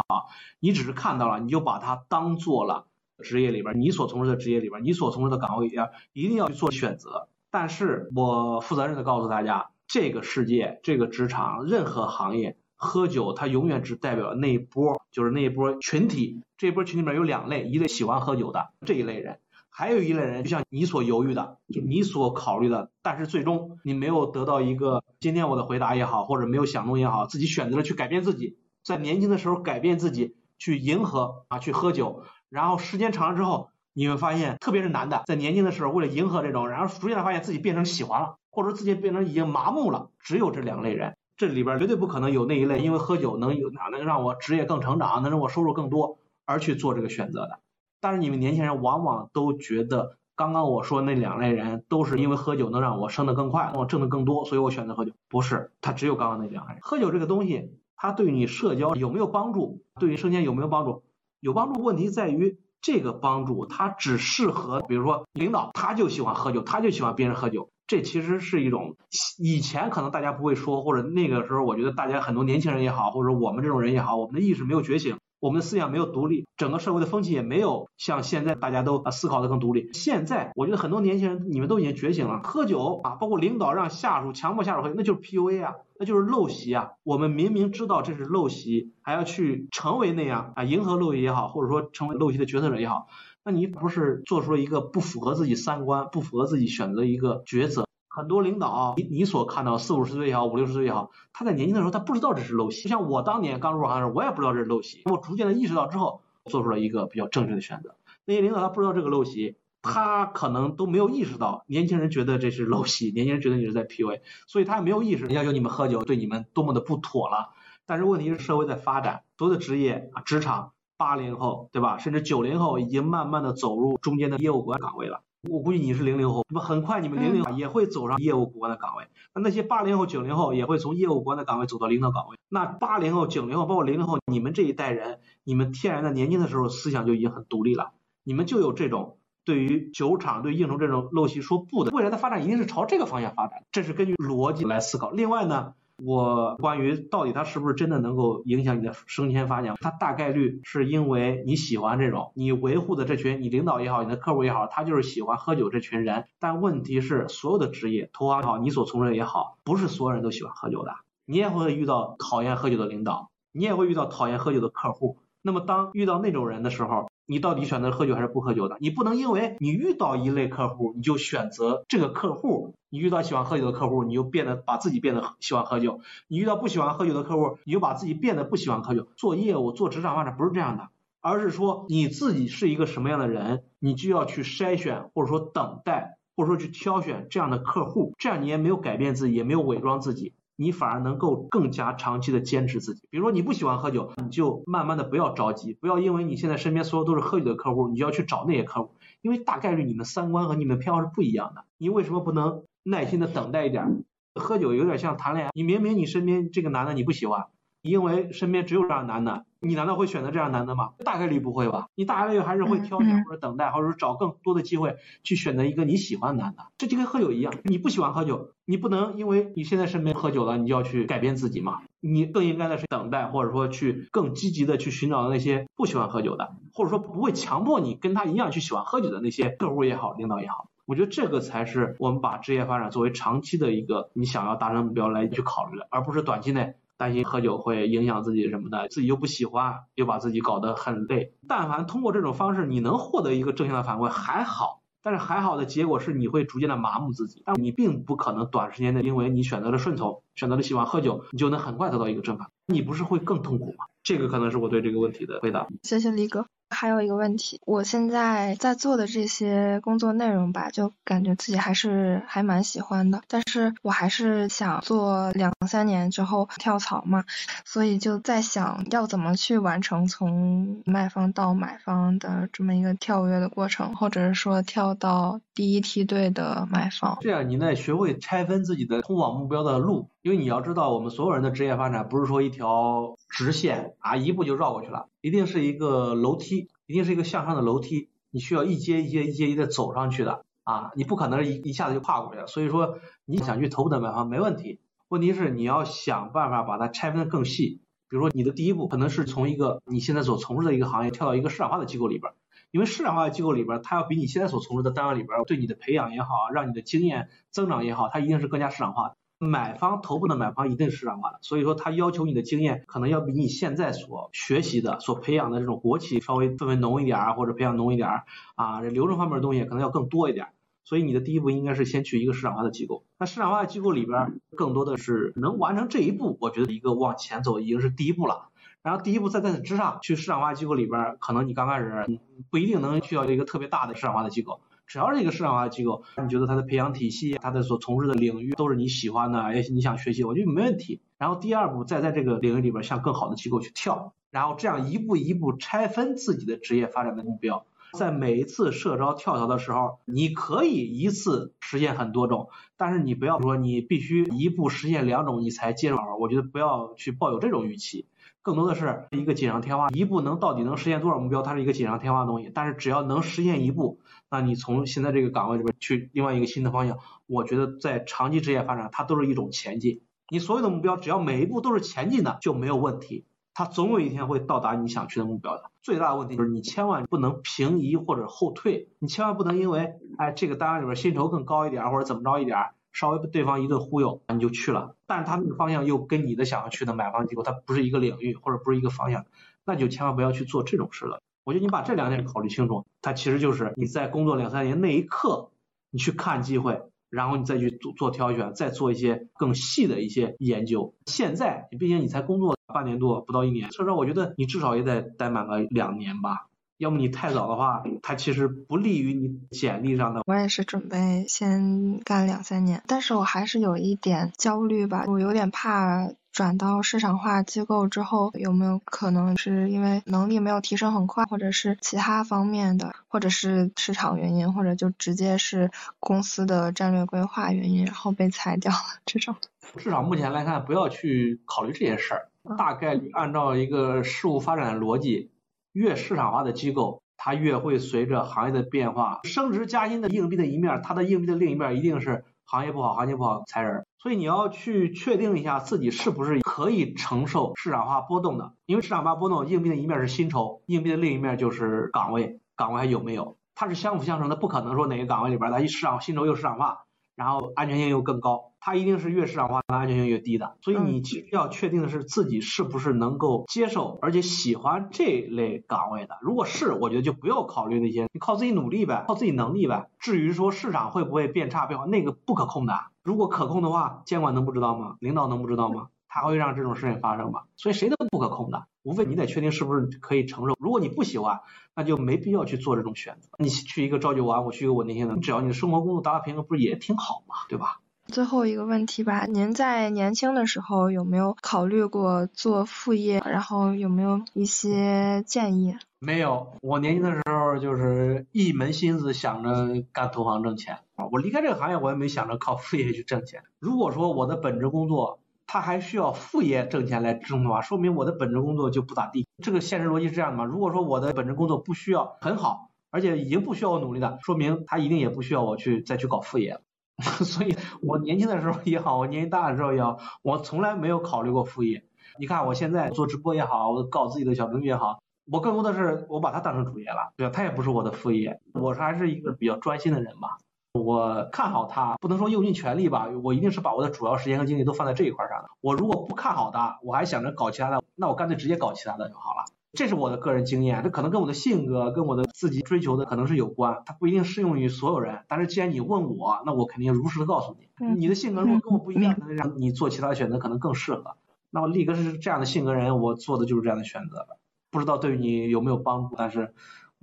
[0.59, 2.85] 你只是看到了，你就把它当做了
[3.23, 7.29] 职业里边你所从事的职业里边你所从事的岗位一样一定要去做选择。
[7.49, 16.41] 但是我负责任的告诉大家，这个世界，这个职场，任何行业，喝酒它永远只代表那一波，就是那一波群体。
[16.57, 19.39] 这一波群里面有两类，一类喜欢喝酒的这一类人。
[19.77, 40.09] 还有一类人，就像你所犹豫的，就你所考虑的，但是最终你没有得到一个今天我的回答也好，或者没有想通也好，自己选择了去改变自己，在年轻的时候改变自己，去迎合啊，去喝酒，然后时间长了之后，你会发现，特别是男的，在年轻的时候为了迎合这种，然后逐渐的发现自己变成喜欢了，或者自己变成已经麻木了。
[40.21, 47.59] 只有这两类人，这里边绝对不可能有那一类，因为喝酒能有哪能让我职业更成长，能让我收入更多而去做这个选择的。
[48.05, 55.11] 但是你们年轻人往往都觉得，刚刚我说那两类人都是因为喝酒能让我升得更快，我挣得更多，所以我选择喝酒。
[55.27, 56.81] 不是，他只有刚刚那两类人。
[56.83, 59.81] 喝酒这个东西，它对你社交有没有帮助？
[59.99, 61.01] 对于升迁有没有帮助？
[61.39, 61.81] 有帮助。
[61.81, 67.69] 问题在于这个帮助，它只适合，比如说领导他就喜欢喝酒，他就喜欢别人喝酒。
[67.87, 68.97] 这其实是一种
[69.39, 75.17] 以前可能大家不会说，或者那个时候我觉得大家很多年轻人也好，或者我们这种人也好，我们的意识没有觉醒。
[75.39, 79.89] 我们的思想没有独立，整个社会的风气也没有像现在大家都啊思考的更独立。
[79.93, 86.91] 现在我觉得很多年轻人，你们都已经觉醒了，喝酒啊，包括领导让下属强迫下属喝酒，那就是 PUA 啊，那就是陋习啊。
[87.03, 93.07] 我们明明知道这是陋习，还要去成为那样啊，迎合陋习也好，或者说成为陋习的决策者也好，
[93.43, 97.84] 那你不是做出了一个不符合自己三观、不符合自己选择一个抉择？
[98.15, 102.83] 很多领导，你你所看到四五十岁也好，五六十岁也好，他在年轻的时候他不知道这是陋习。
[102.83, 105.01] 就像我当年刚入行的时候，我也不知道这是陋习。
[105.03, 107.97] 我逐渐的意识到之后，做出了一个比较正确的选择。
[108.23, 117.49] 那些领导他不知道这个陋习，他可能都没有意识到年轻人觉得这是陋习， 年轻人觉得你是在 PUA，所以他也没有意识要求你们喝酒对你们多么的不妥了。
[117.85, 125.21] 但是问题是社会在发展，所有的职业啊，职场，八零后对吧，甚至九零后已经慢慢的走入中间的业务管岗位了。
[125.49, 129.05] 我估计你是零零后，那么很快你们零零后也会走上业务骨干的岗位。
[129.33, 132.37] 那那些八零后、九零后也会从业务骨干的岗位走到领导岗位。
[132.49, 137.91] 那八零后、九零后，包括零零后，你们这一代人，你们天然的年轻的时候思想就已经很独立了，
[138.23, 141.91] 你们就有这种对于酒厂、对应酬这种陋习说不的。
[141.91, 145.11] 未来的发展一定是朝这个方向发展，这是根据逻辑来思考。
[145.11, 145.73] 另外呢？
[146.03, 156.25] 我关于到底它是不是真的能够影响你的升迁发展，它大概率是因为你喜欢这种，你维护的这群，你领导也好，你的客户也好，他就是喜欢喝酒这群人。
[156.39, 160.91] 但问题是，所有的职业，投行也好，你所从事也好，不是所有人都喜欢喝酒的，
[161.25, 165.17] 你也会遇到讨厌喝酒的领导，你也会遇到讨厌喝酒的客户。
[165.41, 168.77] 那么当遇到那种人的时候，你到底选择喝酒还是不喝酒的？
[168.79, 172.73] 你不能因为你遇到一类客户，你就选择这个客户。
[172.89, 179.07] 你遇到喜欢喝酒的客户，你就变得把自己变得喜欢喝酒；你遇到不喜欢喝酒的客户，你就把自己变得不喜欢喝酒。
[179.17, 188.13] 做业务、做职场发展不是这样的，而是说你自己是一个什么样的人，你就要去筛选，或者说等待，或者说去挑选这样的客户。
[188.17, 193.07] 这样你也没有改变自己，也没有伪装自己，你反而能够更加长期的坚持自己。
[193.09, 201.65] 比如说你不喜欢喝酒，你就慢慢的不要着急，不要因为你现在身边所有都是喝酒的客户，你就要去找那些客户，因为大概率你们三观和你们偏好是不一样的。
[201.77, 204.03] 你为什么不能耐心的等待一点？
[204.35, 207.45] 喝酒有点像谈恋爱，你明明你身边这个男的你不喜欢，
[207.81, 210.93] 因为身边只有这样男的，你难道会选择这样男的吗？
[211.03, 216.67] 大概率不会吧，你大概率还是会挑选或者等待，或者说找更多的机会去选择一个你喜欢的男的。
[216.77, 221.81] 这就跟喝酒一样，你不喜欢喝酒，你不能因为你现在身边喝酒了，你就要去改变自己嘛。
[221.99, 230.69] 你更应该的是等待，或者说去更积极的去寻找那些不喜欢喝酒的，或者说不会强迫你跟他一样去喜欢喝酒的那些客户也好，领导也好。
[230.85, 241.33] 我觉得这个才是我们把职业发展作为长期的一个你想要达成目标来去考虑的，而不是短期内担心喝酒会影响自己什么的，自己又不喜欢，又把自己搞得很累。
[241.47, 253.85] 但凡通过这种方式你能获得一个正向的反馈还好，但是还好的结果是你会逐渐的麻木自己，但你并不可能短时间内因为你选择了顺从，选择了喜欢喝酒，你就能很快得到一个正反，你不是会更痛苦吗？
[254.03, 255.67] 这个可能是我对这个问题的回答。
[255.83, 256.45] 谢谢李哥。
[256.71, 267.23] 还有一个问题，我现在在做的这些工作内容吧，就感觉自己还是还蛮喜欢的，但是我还是想做两三年之后跳槽嘛，
[267.65, 277.17] 所以就在想要怎么去完成从卖方到买方的这么一个跳跃的过程，或者是说跳到第一梯队的买方。
[277.21, 286.69] 这样你得学会拆分自己的通往目标的路，因为你要知道，我们所有人的职业发展不是说一条直线啊，一步就绕过去了，一定是一个楼梯。
[286.87, 292.45] 一定是一个向上的楼梯，你需要一阶一阶一阶一的走上去的啊，你不可能一一下子就跨过去了。
[292.45, 297.81] 所以说你想去头部的买方没问题，问题是你要想办法把它拆分的更细。
[298.07, 302.33] 比如说你的第一步可能是从一个你现在所从事的一个行业跳到一个市场化的机构里边，
[302.71, 309.13] 因为市场化的机构里边，它要比你现在所从事的单位里边对你的培养也好，让你的经验增长也好，它一定是更加市场化。
[309.37, 318.07] 买方头部的买方一定是市场化的，所以说他要求你的经验可能要比你现在所学习的、所培养的这种国企稍微氛围浓一点儿，或者培养浓一点
[318.55, 320.47] 啊，这流程方面的东西可能要更多一点。
[320.85, 323.03] 所以你的第一步应该是先去一个市场化的机构。
[323.19, 328.49] 那市场化的机构里边，更多的是能完成这一步，我觉得一个往前走已经是第一步了。
[328.81, 332.05] 然后第一步再在此之上，去市场化机构里边，可能你刚开始
[332.51, 334.61] 不一定能去到一个特别大的市场化的机构。
[334.85, 341.01] 只要是一个市场化的机构，你觉得它的培养体系、它的所从事的领域都是你喜欢的，也许你想学习，我觉得没问题。
[341.17, 347.65] 然后第二步，再在这个领域里边向更好的机构去跳，然后这样一步一步拆分自己的职业发展的目标。
[347.95, 355.97] 在每一次社招跳槽的时候，你可以一次实现很多种，但是你不要说你必须一步实现两种你才接受。
[356.19, 358.07] 我觉得不要去抱有这种预期。
[358.41, 362.51] 更多的是一个锦上添花，一步能到底能实现多少目标，它是一个锦上添花的东西。
[362.53, 370.03] 但是只要能实现一步，那你从现在这个岗位里边去另外一个新的方向，我觉得在长期职业发展，它都是一种前进。
[370.29, 373.25] 你所有的目标，只要每一步都是前进的，就没有问题。
[373.55, 375.71] 它总有一天会到达你想去的目标的。
[375.81, 382.57] 最大的问题就是你千万不能平移或者后退，你千万不能因为哎这个单位里边薪酬更高一点或者怎么着一点。
[382.91, 389.25] 稍微被对方一顿忽悠，你就去了，但是他那个方向又跟你的想要去的买房机构，它不是一个领域或者不是一个方向，
[389.65, 391.21] 那就千万不要去做这种事了。
[391.43, 395.49] 我觉得你把这两点考虑清楚，它其实就是你在工作两三年那一刻，
[395.89, 400.93] 你去看机会，然后你再去做做挑选，再做一些更细的一些研究。
[401.05, 406.47] 现在你毕竟你才工作半年多，不到一年，所以说我觉得你至少也得待满个两年吧。
[406.77, 410.23] 要么你太早的话，它其实不利于你简历上的。
[410.25, 429.33] 我也是准备先干两三年，但是我还是有一点焦虑吧，我有点怕转到市场化机构之后，有没有可能是因为能力没有提升很快，或者是其他方面的，或者是市场原因，或者就直接是公司的战略规划原因，然后被裁掉了这种。
[429.79, 432.27] 市场目前来看，不要去考虑这些事儿，
[432.57, 435.31] 大概率按照一个事物发展的逻辑。
[435.71, 443.84] 越市场化的机构，它越会随着行业的变化升职加薪的硬币的一面，它的硬币的另一面一定是行业不好，行情不好裁人。
[444.05, 453.35] 所以你要去确定一下自己是不是可以承受市场化波动的，因为市场化波动，硬币的一面是薪酬，硬币的另一面就是岗位，岗位还有没有？
[453.55, 456.84] 它是相辅相成的，不可能说哪个岗位里边它一市场薪酬又市场化，
[457.15, 458.51] 然后安全性又更高。
[458.59, 466.17] 它一定是越市场化，它安全性越低的，所以你其实要确定的是自己是不是能够接受，而且喜欢这类岗位的。
[466.21, 469.89] 如果是，我觉得就不要考虑那些，你靠自己努力呗，靠自己能力呗。
[469.99, 472.73] 至于说市场会不会变差变化，那个不可控的。
[473.03, 474.95] 如果可控的话，监管能不知道吗？
[474.99, 475.89] 领导能不知道吗？
[476.15, 477.41] 他会让这种事情发生吗？
[477.57, 480.55] 所以谁都不可控的，无非你得确定是不是可以承受。
[480.61, 481.41] 如果你不喜欢，
[481.75, 483.27] 那就没必要去做这种选择。
[483.37, 487.35] 你去一个朝九晚五，去一个稳定性的，只要你的生活工作达到平衡，不是也挺好吗？
[487.49, 487.81] 对吧？
[488.07, 493.21] 最后一个问题吧，您在年轻的时候有没有考虑过做副业？
[493.25, 495.75] 然后有没有一些建议？
[495.99, 501.07] 没有，我年轻的时候就是一门心思想着干投行挣钱啊。
[501.11, 503.41] 我离开这个行业，我也没想着靠副业去挣钱。
[503.59, 505.19] 如果说我的本职工作
[505.55, 509.25] 他还需要副业挣钱来支撑的话，说明我的本职工作就不咋地。
[509.41, 510.43] 这个现实逻辑是这样的嘛？
[510.43, 516.59] 如果说我的本职工作不需要很好，而且已经不需要我努力的，说明他一定也不需要我去再去搞副业。
[517.23, 521.85] 所以，我年轻的时候也好，我年纪大的时候也好，我从来没有考虑过副业。
[522.19, 524.99] 你看我现在做直播也好，我搞自己的小程序也好，
[525.31, 527.31] 我更多的是我把它当成主业了，对吧？
[527.33, 530.37] 它也不是我的副业，我还是一个比较专心的人吧。
[530.79, 535.49] 我看好它，不能说用尽全力吧，我一定是把我的主要时间和精力都放在这一块上的。
[535.61, 539.45] 我如果不看好它，我还想着搞其他的，那我干脆直接搞其他的就好了。
[539.71, 545.23] 这是我的个人经验，这可能跟我的性格、跟我的自己追求的可能是有关，它不一定适用于所有人。
[545.27, 551.15] 但是既然你问我，那我肯定如实的告诉你，你的性格如果跟我不一样，让你做其他的选择可能更适合。
[551.49, 554.27] 那么力哥是这样的性格人，我做的就是这样的选择。
[554.71, 556.53] 不知道对于你有没有帮助，但是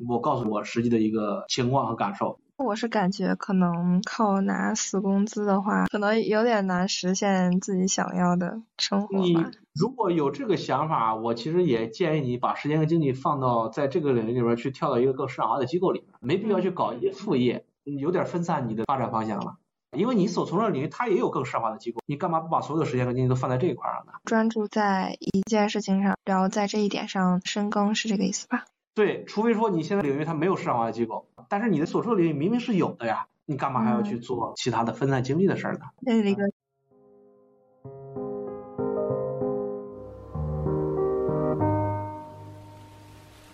[0.09, 2.39] 我告诉我实际的一个情况和感受。
[2.57, 9.37] 我是感觉可能靠拿死工资的话，可能有点难实现自己想要的生活你
[9.75, 19.57] 如果有这个想法，我其实也建议你把时间和精力放到在这个领域里边去跳到一个更市场化的机构里面，没必要去搞一些副业，有点分散你的发展方向了。
[19.97, 24.13] 因为你所从事的领域它也有更市场化的机构，你干嘛不把所有的时间和精力都放在这一块上呢？
[24.25, 28.65] 专注在一件事情上，然后在这一点上深耕，是这个意思吧？
[28.95, 35.87] 对，除非说你现在领域它没有市场化的机构，但是你的所处的领域明明是有的呀，你干嘛还要去做其他的分散精力的事儿呢？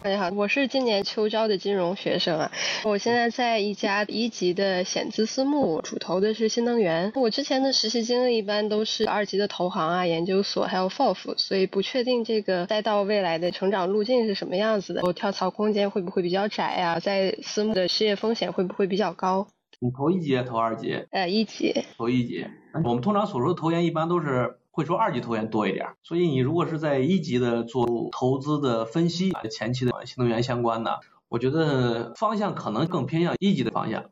[0.09, 2.51] 大家好，我是今年秋招的金融学生啊，
[2.83, 7.13] 我现在在一家一级的险资私募，主投的是新能源。
[7.15, 16.99] 我之前的实习经历一般都是二级的投行啊、研究所还有 FOF，所以不确定这个赛道未来的成长路径是什么样子的，我跳槽空间会不会比较窄啊？
[16.99, 19.47] 在私募的失业风险会不会比较高？
[19.79, 21.05] 你投一级投二级？
[21.11, 21.85] 呃，一级。
[21.99, 22.47] 投一级。
[22.83, 24.57] 我们通常所说的投研一般都是。
[24.79, 34.05] 会说二级投研多一点，所以你如果是在一级的做投资的分析，前期的新能源相关的，我觉得方向可能更偏向一级的方向。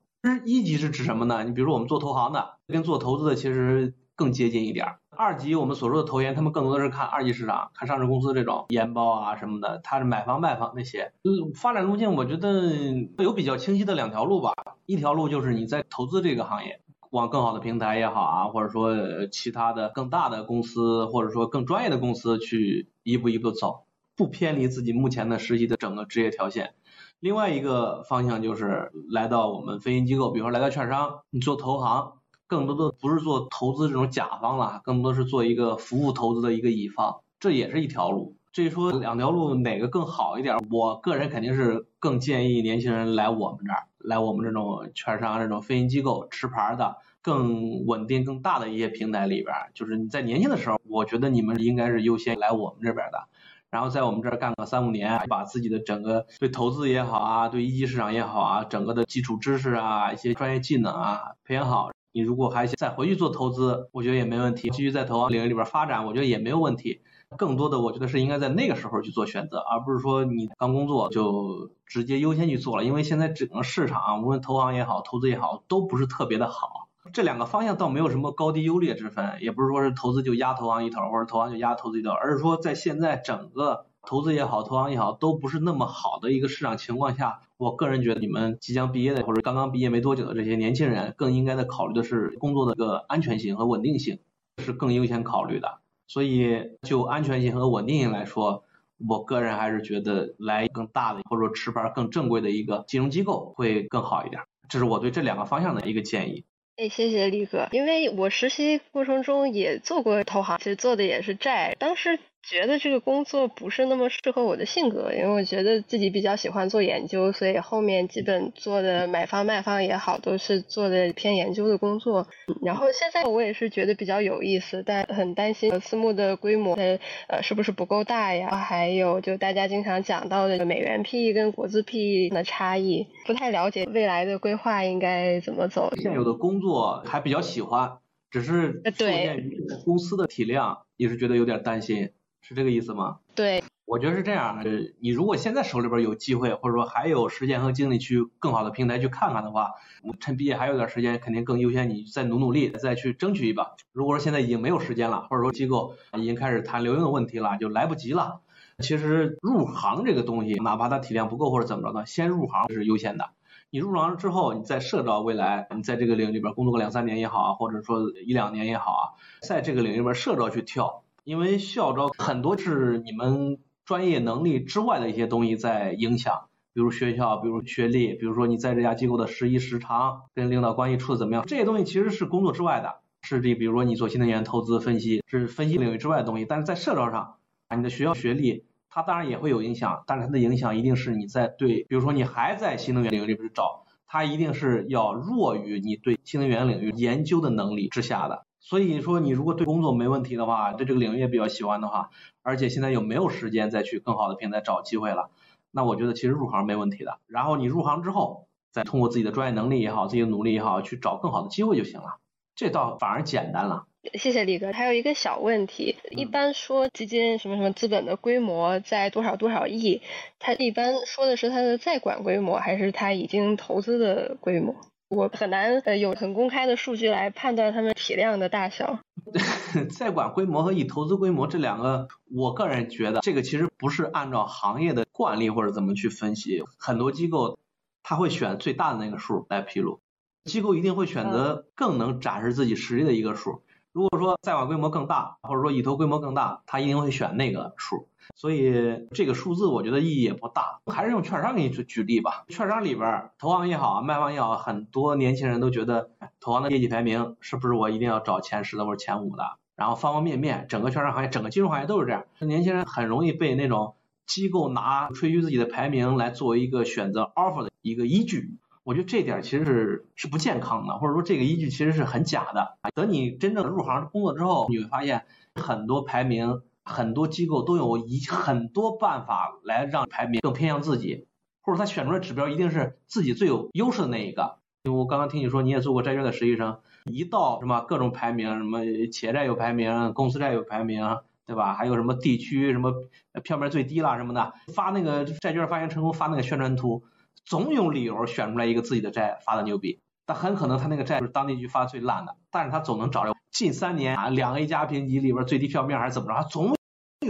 [0.44, 1.44] 一级是指什么呢？
[1.44, 4.96] 你比如说我们做投行的，跟做投资的其实更接近一点。
[5.10, 11.12] 二级我们所说的投研，他们更多的是看二级市场，看上市公司这种研报啊什么的，它是买方卖方那些。
[11.22, 12.72] 嗯，发展路径我觉得
[13.18, 14.52] 有比较清晰的两条路吧，
[14.84, 16.80] 一条路就是你在投资这个行业。
[17.16, 26.74] 往更好的平台也好啊，或者说其他的更大的公司，或者说更专业的公司去一步一步走，不偏离自己目前的实际的整个职业条线。
[27.18, 32.12] 另外一个方向就是来到我们分析机构，比如说来到券商，你做投行，
[32.46, 38.36] 更多的不是做投资这种甲方了，更多是做一个服务投资的一个乙方，这也是一条路。
[38.52, 43.84] 至于说两条路哪个更好一点，我个人肯定是更建议年轻人来我们这儿。
[43.98, 46.96] 来我们这种券商这种分析机构持牌的
[47.26, 53.26] 更稳定更大的一些平台里边，就是你在年轻的时候，我觉得你们应该是优先来我们这边的，
[53.68, 61.90] 然后在我们这儿干个三五年，把自己的整个对投资也好啊，对一级市场也好啊，整个的基础知识啊，一些专业技能啊培养好。
[62.12, 67.00] 你如果还想再回去做投资，我觉得也没问题，继续在投行领域里边发展，我觉得也没有问题。
[67.36, 72.84] 更多的，我觉得是应该在那个时候去做选择，而不是说你刚工作就直接优先去做了。
[72.84, 76.85] 因为现在整个市场，无论投行也好，投资也好，都不是特别的好。
[77.12, 94.20] 这两个方向倒没有什么高低优劣之分，也不是说是投资就压投行一头，或者投行就压投资一头，而是说在现在整个投资也好，投行也好，都不是那么好的一个市场情况下，我个人觉得你们即将毕业的或者刚刚毕业没多久的这些年轻人，更应该的考虑的是工作的一个安全性和稳定性，
[94.58, 95.78] 是更优先考虑的。
[96.08, 98.64] 所以就安全性和稳定性来说，
[99.08, 104.42] 我个人还是觉得来更大的或者说持牌更正规的一个金融机构会更好一点。
[104.68, 106.44] 这是我对这两个方向的一个建议。
[106.76, 112.18] 哎，谢谢李哥，因为我实习过程中也做过投行，其实做的也是债，当时。
[112.48, 122.28] 觉得这个工作不是那么适合我的性格，因为我觉得自己比较喜欢做研究，所以后面基本做的买方卖方也好，都是做的偏研究的工作。
[122.62, 126.82] 然后现在我也是觉得比较有意思，但很担心私募的规模它
[127.28, 128.56] 呃是不是不够大呀？
[128.56, 135.92] 还有就大家经常讲到的美元 PE 跟国资 PE 的差异，不太了解未来的规划应该怎么走。
[135.96, 137.98] 现有的工作还比较喜欢，
[138.30, 142.10] 只是受限于公司的体量，也是觉得有点担心。
[142.48, 143.18] 是这个意思吗？
[143.34, 149.72] 对，我觉得是这样，的，你如果现在手里边有机会，或者说还有时间和精力去更好的平台去看看的话，
[150.20, 153.72] 趁毕业还有点时间，肯定更优先你再努努力，再去争取一把。
[153.92, 158.42] 如果说现在已经没有时间了，或者说机构已经开始谈留用的问题了，就来不及了。
[158.78, 163.30] 其实入行这个东西，哪怕它体量不够或者怎么着的，先入行是优先的。
[163.70, 169.02] 你入行之后，你再社招未来，你在这个领域里边工作个两三年也好啊，或者说一两年也好啊，
[169.42, 188.64] 在这个领域里边社招去跳，因为校招很多是你们专业能力之外的一些东西在影响，比如学校，比如学历，比如说你在这家机构的实习时长，跟领导关系处的怎么样，这些东西其实是工作之外的，是这比如说你做新能源投资分析，是分析领域之外的东西，但是在社招上啊，你的学校学历。
[188.88, 198.45] 它当然也会有影响，但是它的影响一定是你在对，比如说你还在新能源领域里边找，它一定是要弱于你对新能源领域研究的能力之下的。
[198.68, 202.10] 所以说，你如果对工作没问题的话，对这个领域也比较喜欢的话，
[202.42, 205.30] 而且现在又没有时间再去更好的平台找机会了，
[205.70, 207.20] 那我觉得其实入行没问题的。
[207.28, 212.18] 然后你入行之后，再通过自己的专业能力也好，自己的努力也好，去找更好的机会就行了，
[212.56, 213.86] 这倒反而简单了。
[214.14, 220.02] 谢谢李哥，还有一个小问题，一般说基金什么什么资本的规模在多少多少亿，
[220.40, 224.74] 它一般说的是它的在管规模，还是它已经投资的规模？
[225.08, 228.98] 我很难呃有很公开的数据来判断他们体量的大小。
[229.96, 237.58] 在管规模和以投资规模这两个，我个人觉得这个其实不是按照行业的惯例或者怎么去分析，很多机构
[238.02, 240.00] 他会选最大的那个数来披露，
[240.44, 243.62] 机构一定会选择更能展示自己实力的一个数。
[243.92, 250.80] 如果说在管规模更大，或者说以投规模更大，他一定会选那个数，所以这个数字我觉得意义也不大。
[250.86, 256.10] 还是用券商给你举举例吧，券商里边投行也好，卖方也好，很多年轻人都觉得
[256.40, 259.44] 投行的业绩排名是不是我一定要找前十的或者前五的？
[259.76, 263.94] 然后方方面面，整个券商行业、整个金融行业都是这样，年轻人很容易被那种
[264.26, 268.58] 机构拿吹嘘自己的排名来作为一个选择 offer 的一个依据。
[268.84, 272.78] 我觉得这点其实是是不健康的，或者说这个依据其实是很假的。
[272.94, 275.24] 等你真正入行工作之后，你会发现
[275.56, 281.26] 很多排名，很多机构都有一很多办法来让排名更偏向自己，
[281.60, 284.58] 或者他选出来指标一定是自己最有优势的那一个。
[284.84, 288.80] 因为我刚刚听你说你也做过债券的实习生，一到什么各种排名，什么
[289.10, 291.74] 企业债有排名，公司债有排名，对吧？
[291.74, 292.94] 还有什么地区什么
[293.42, 297.04] 票面最低啦什么的，发那个债券发行成功发那个宣传图。
[297.44, 306.76] 总有理由选出来一个自己的债发的牛逼，但很可能他那个债就是当地区发最烂的，但是他总能找着近三年啊两 A 加评级里边最低票面还是怎么着，总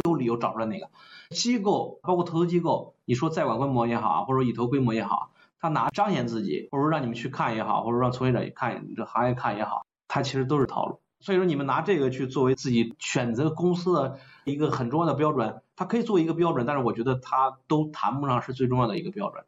[0.05, 0.91] 有理由找出来那个
[1.31, 10.99] 机构，包括投资机构，你说在管规模也好，或者说已投规模也好，他拿彰显自己，或者说让你们去看也好，或者说让从业者看这行业看也好，他其实都是套路。
[11.21, 19.45] 所以说你们拿这个去作为自己选择公司的一个很重要的标准，它可以作为一个标准，但是我觉得它都谈不上是最重要的一个标准。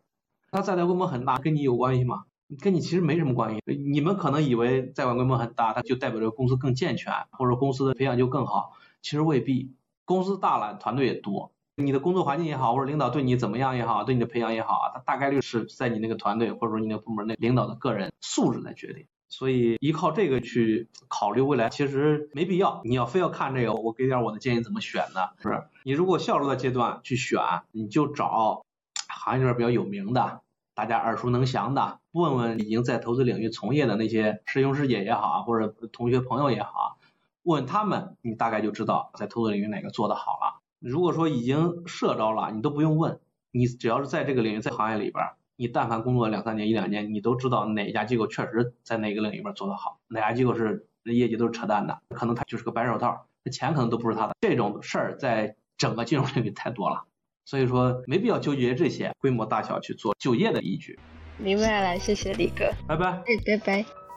[0.53, 2.23] 它在管规模很大，跟你有关系吗？
[2.61, 3.61] 跟你其实没什么关系。
[3.67, 8.73] 你们可能以为在管规模很大，它就代表着公司更健全，或者公司的培养就更好。
[9.03, 9.75] 其实未必，
[10.05, 19.07] 公司大了，团队也多，你的工作环境也好，或者领导对你怎么样也好，对你的培养也好啊，它大概率是在你那个团队或者说你那个部门那领导的个人素质来决定。
[19.29, 22.81] 所以依靠这个去考虑未来，其实没必要。
[22.85, 25.21] 你要非要看这个，我给点我的建议怎么选呢？
[25.43, 25.65] 是不是？
[25.85, 27.41] 你如果校招的阶段去选，
[27.73, 28.63] 你就找。
[29.11, 30.41] 行业里边比较有名的，
[30.75, 36.99] 大家耳熟能详的，问问已经在投资领域从业的那些师兄师姐也好啊，或者同学朋友也好，
[37.45, 40.61] 问问他们，你大概就知道在投资领域哪个做得好了。
[40.81, 43.19] 如果说已经社招了，你都不用问，
[43.51, 45.25] 你只要是在这个领域在行业里边，
[45.57, 54.35] 你但凡工作两三年、一两年，你都知道哪家机构确实在哪个领域里边做得好，哪家机构是业绩都是扯淡的，可能他就是个白手套，那钱可能都不是他的。
[54.41, 57.05] 这种事儿在整个金融领域太多了。
[57.45, 60.99] 所以说没必要纠结这些规模大小去做就业的依据。
[61.39, 63.07] 明白了，谢谢李哥，拜拜。
[63.07, 64.08] 哎，拜拜。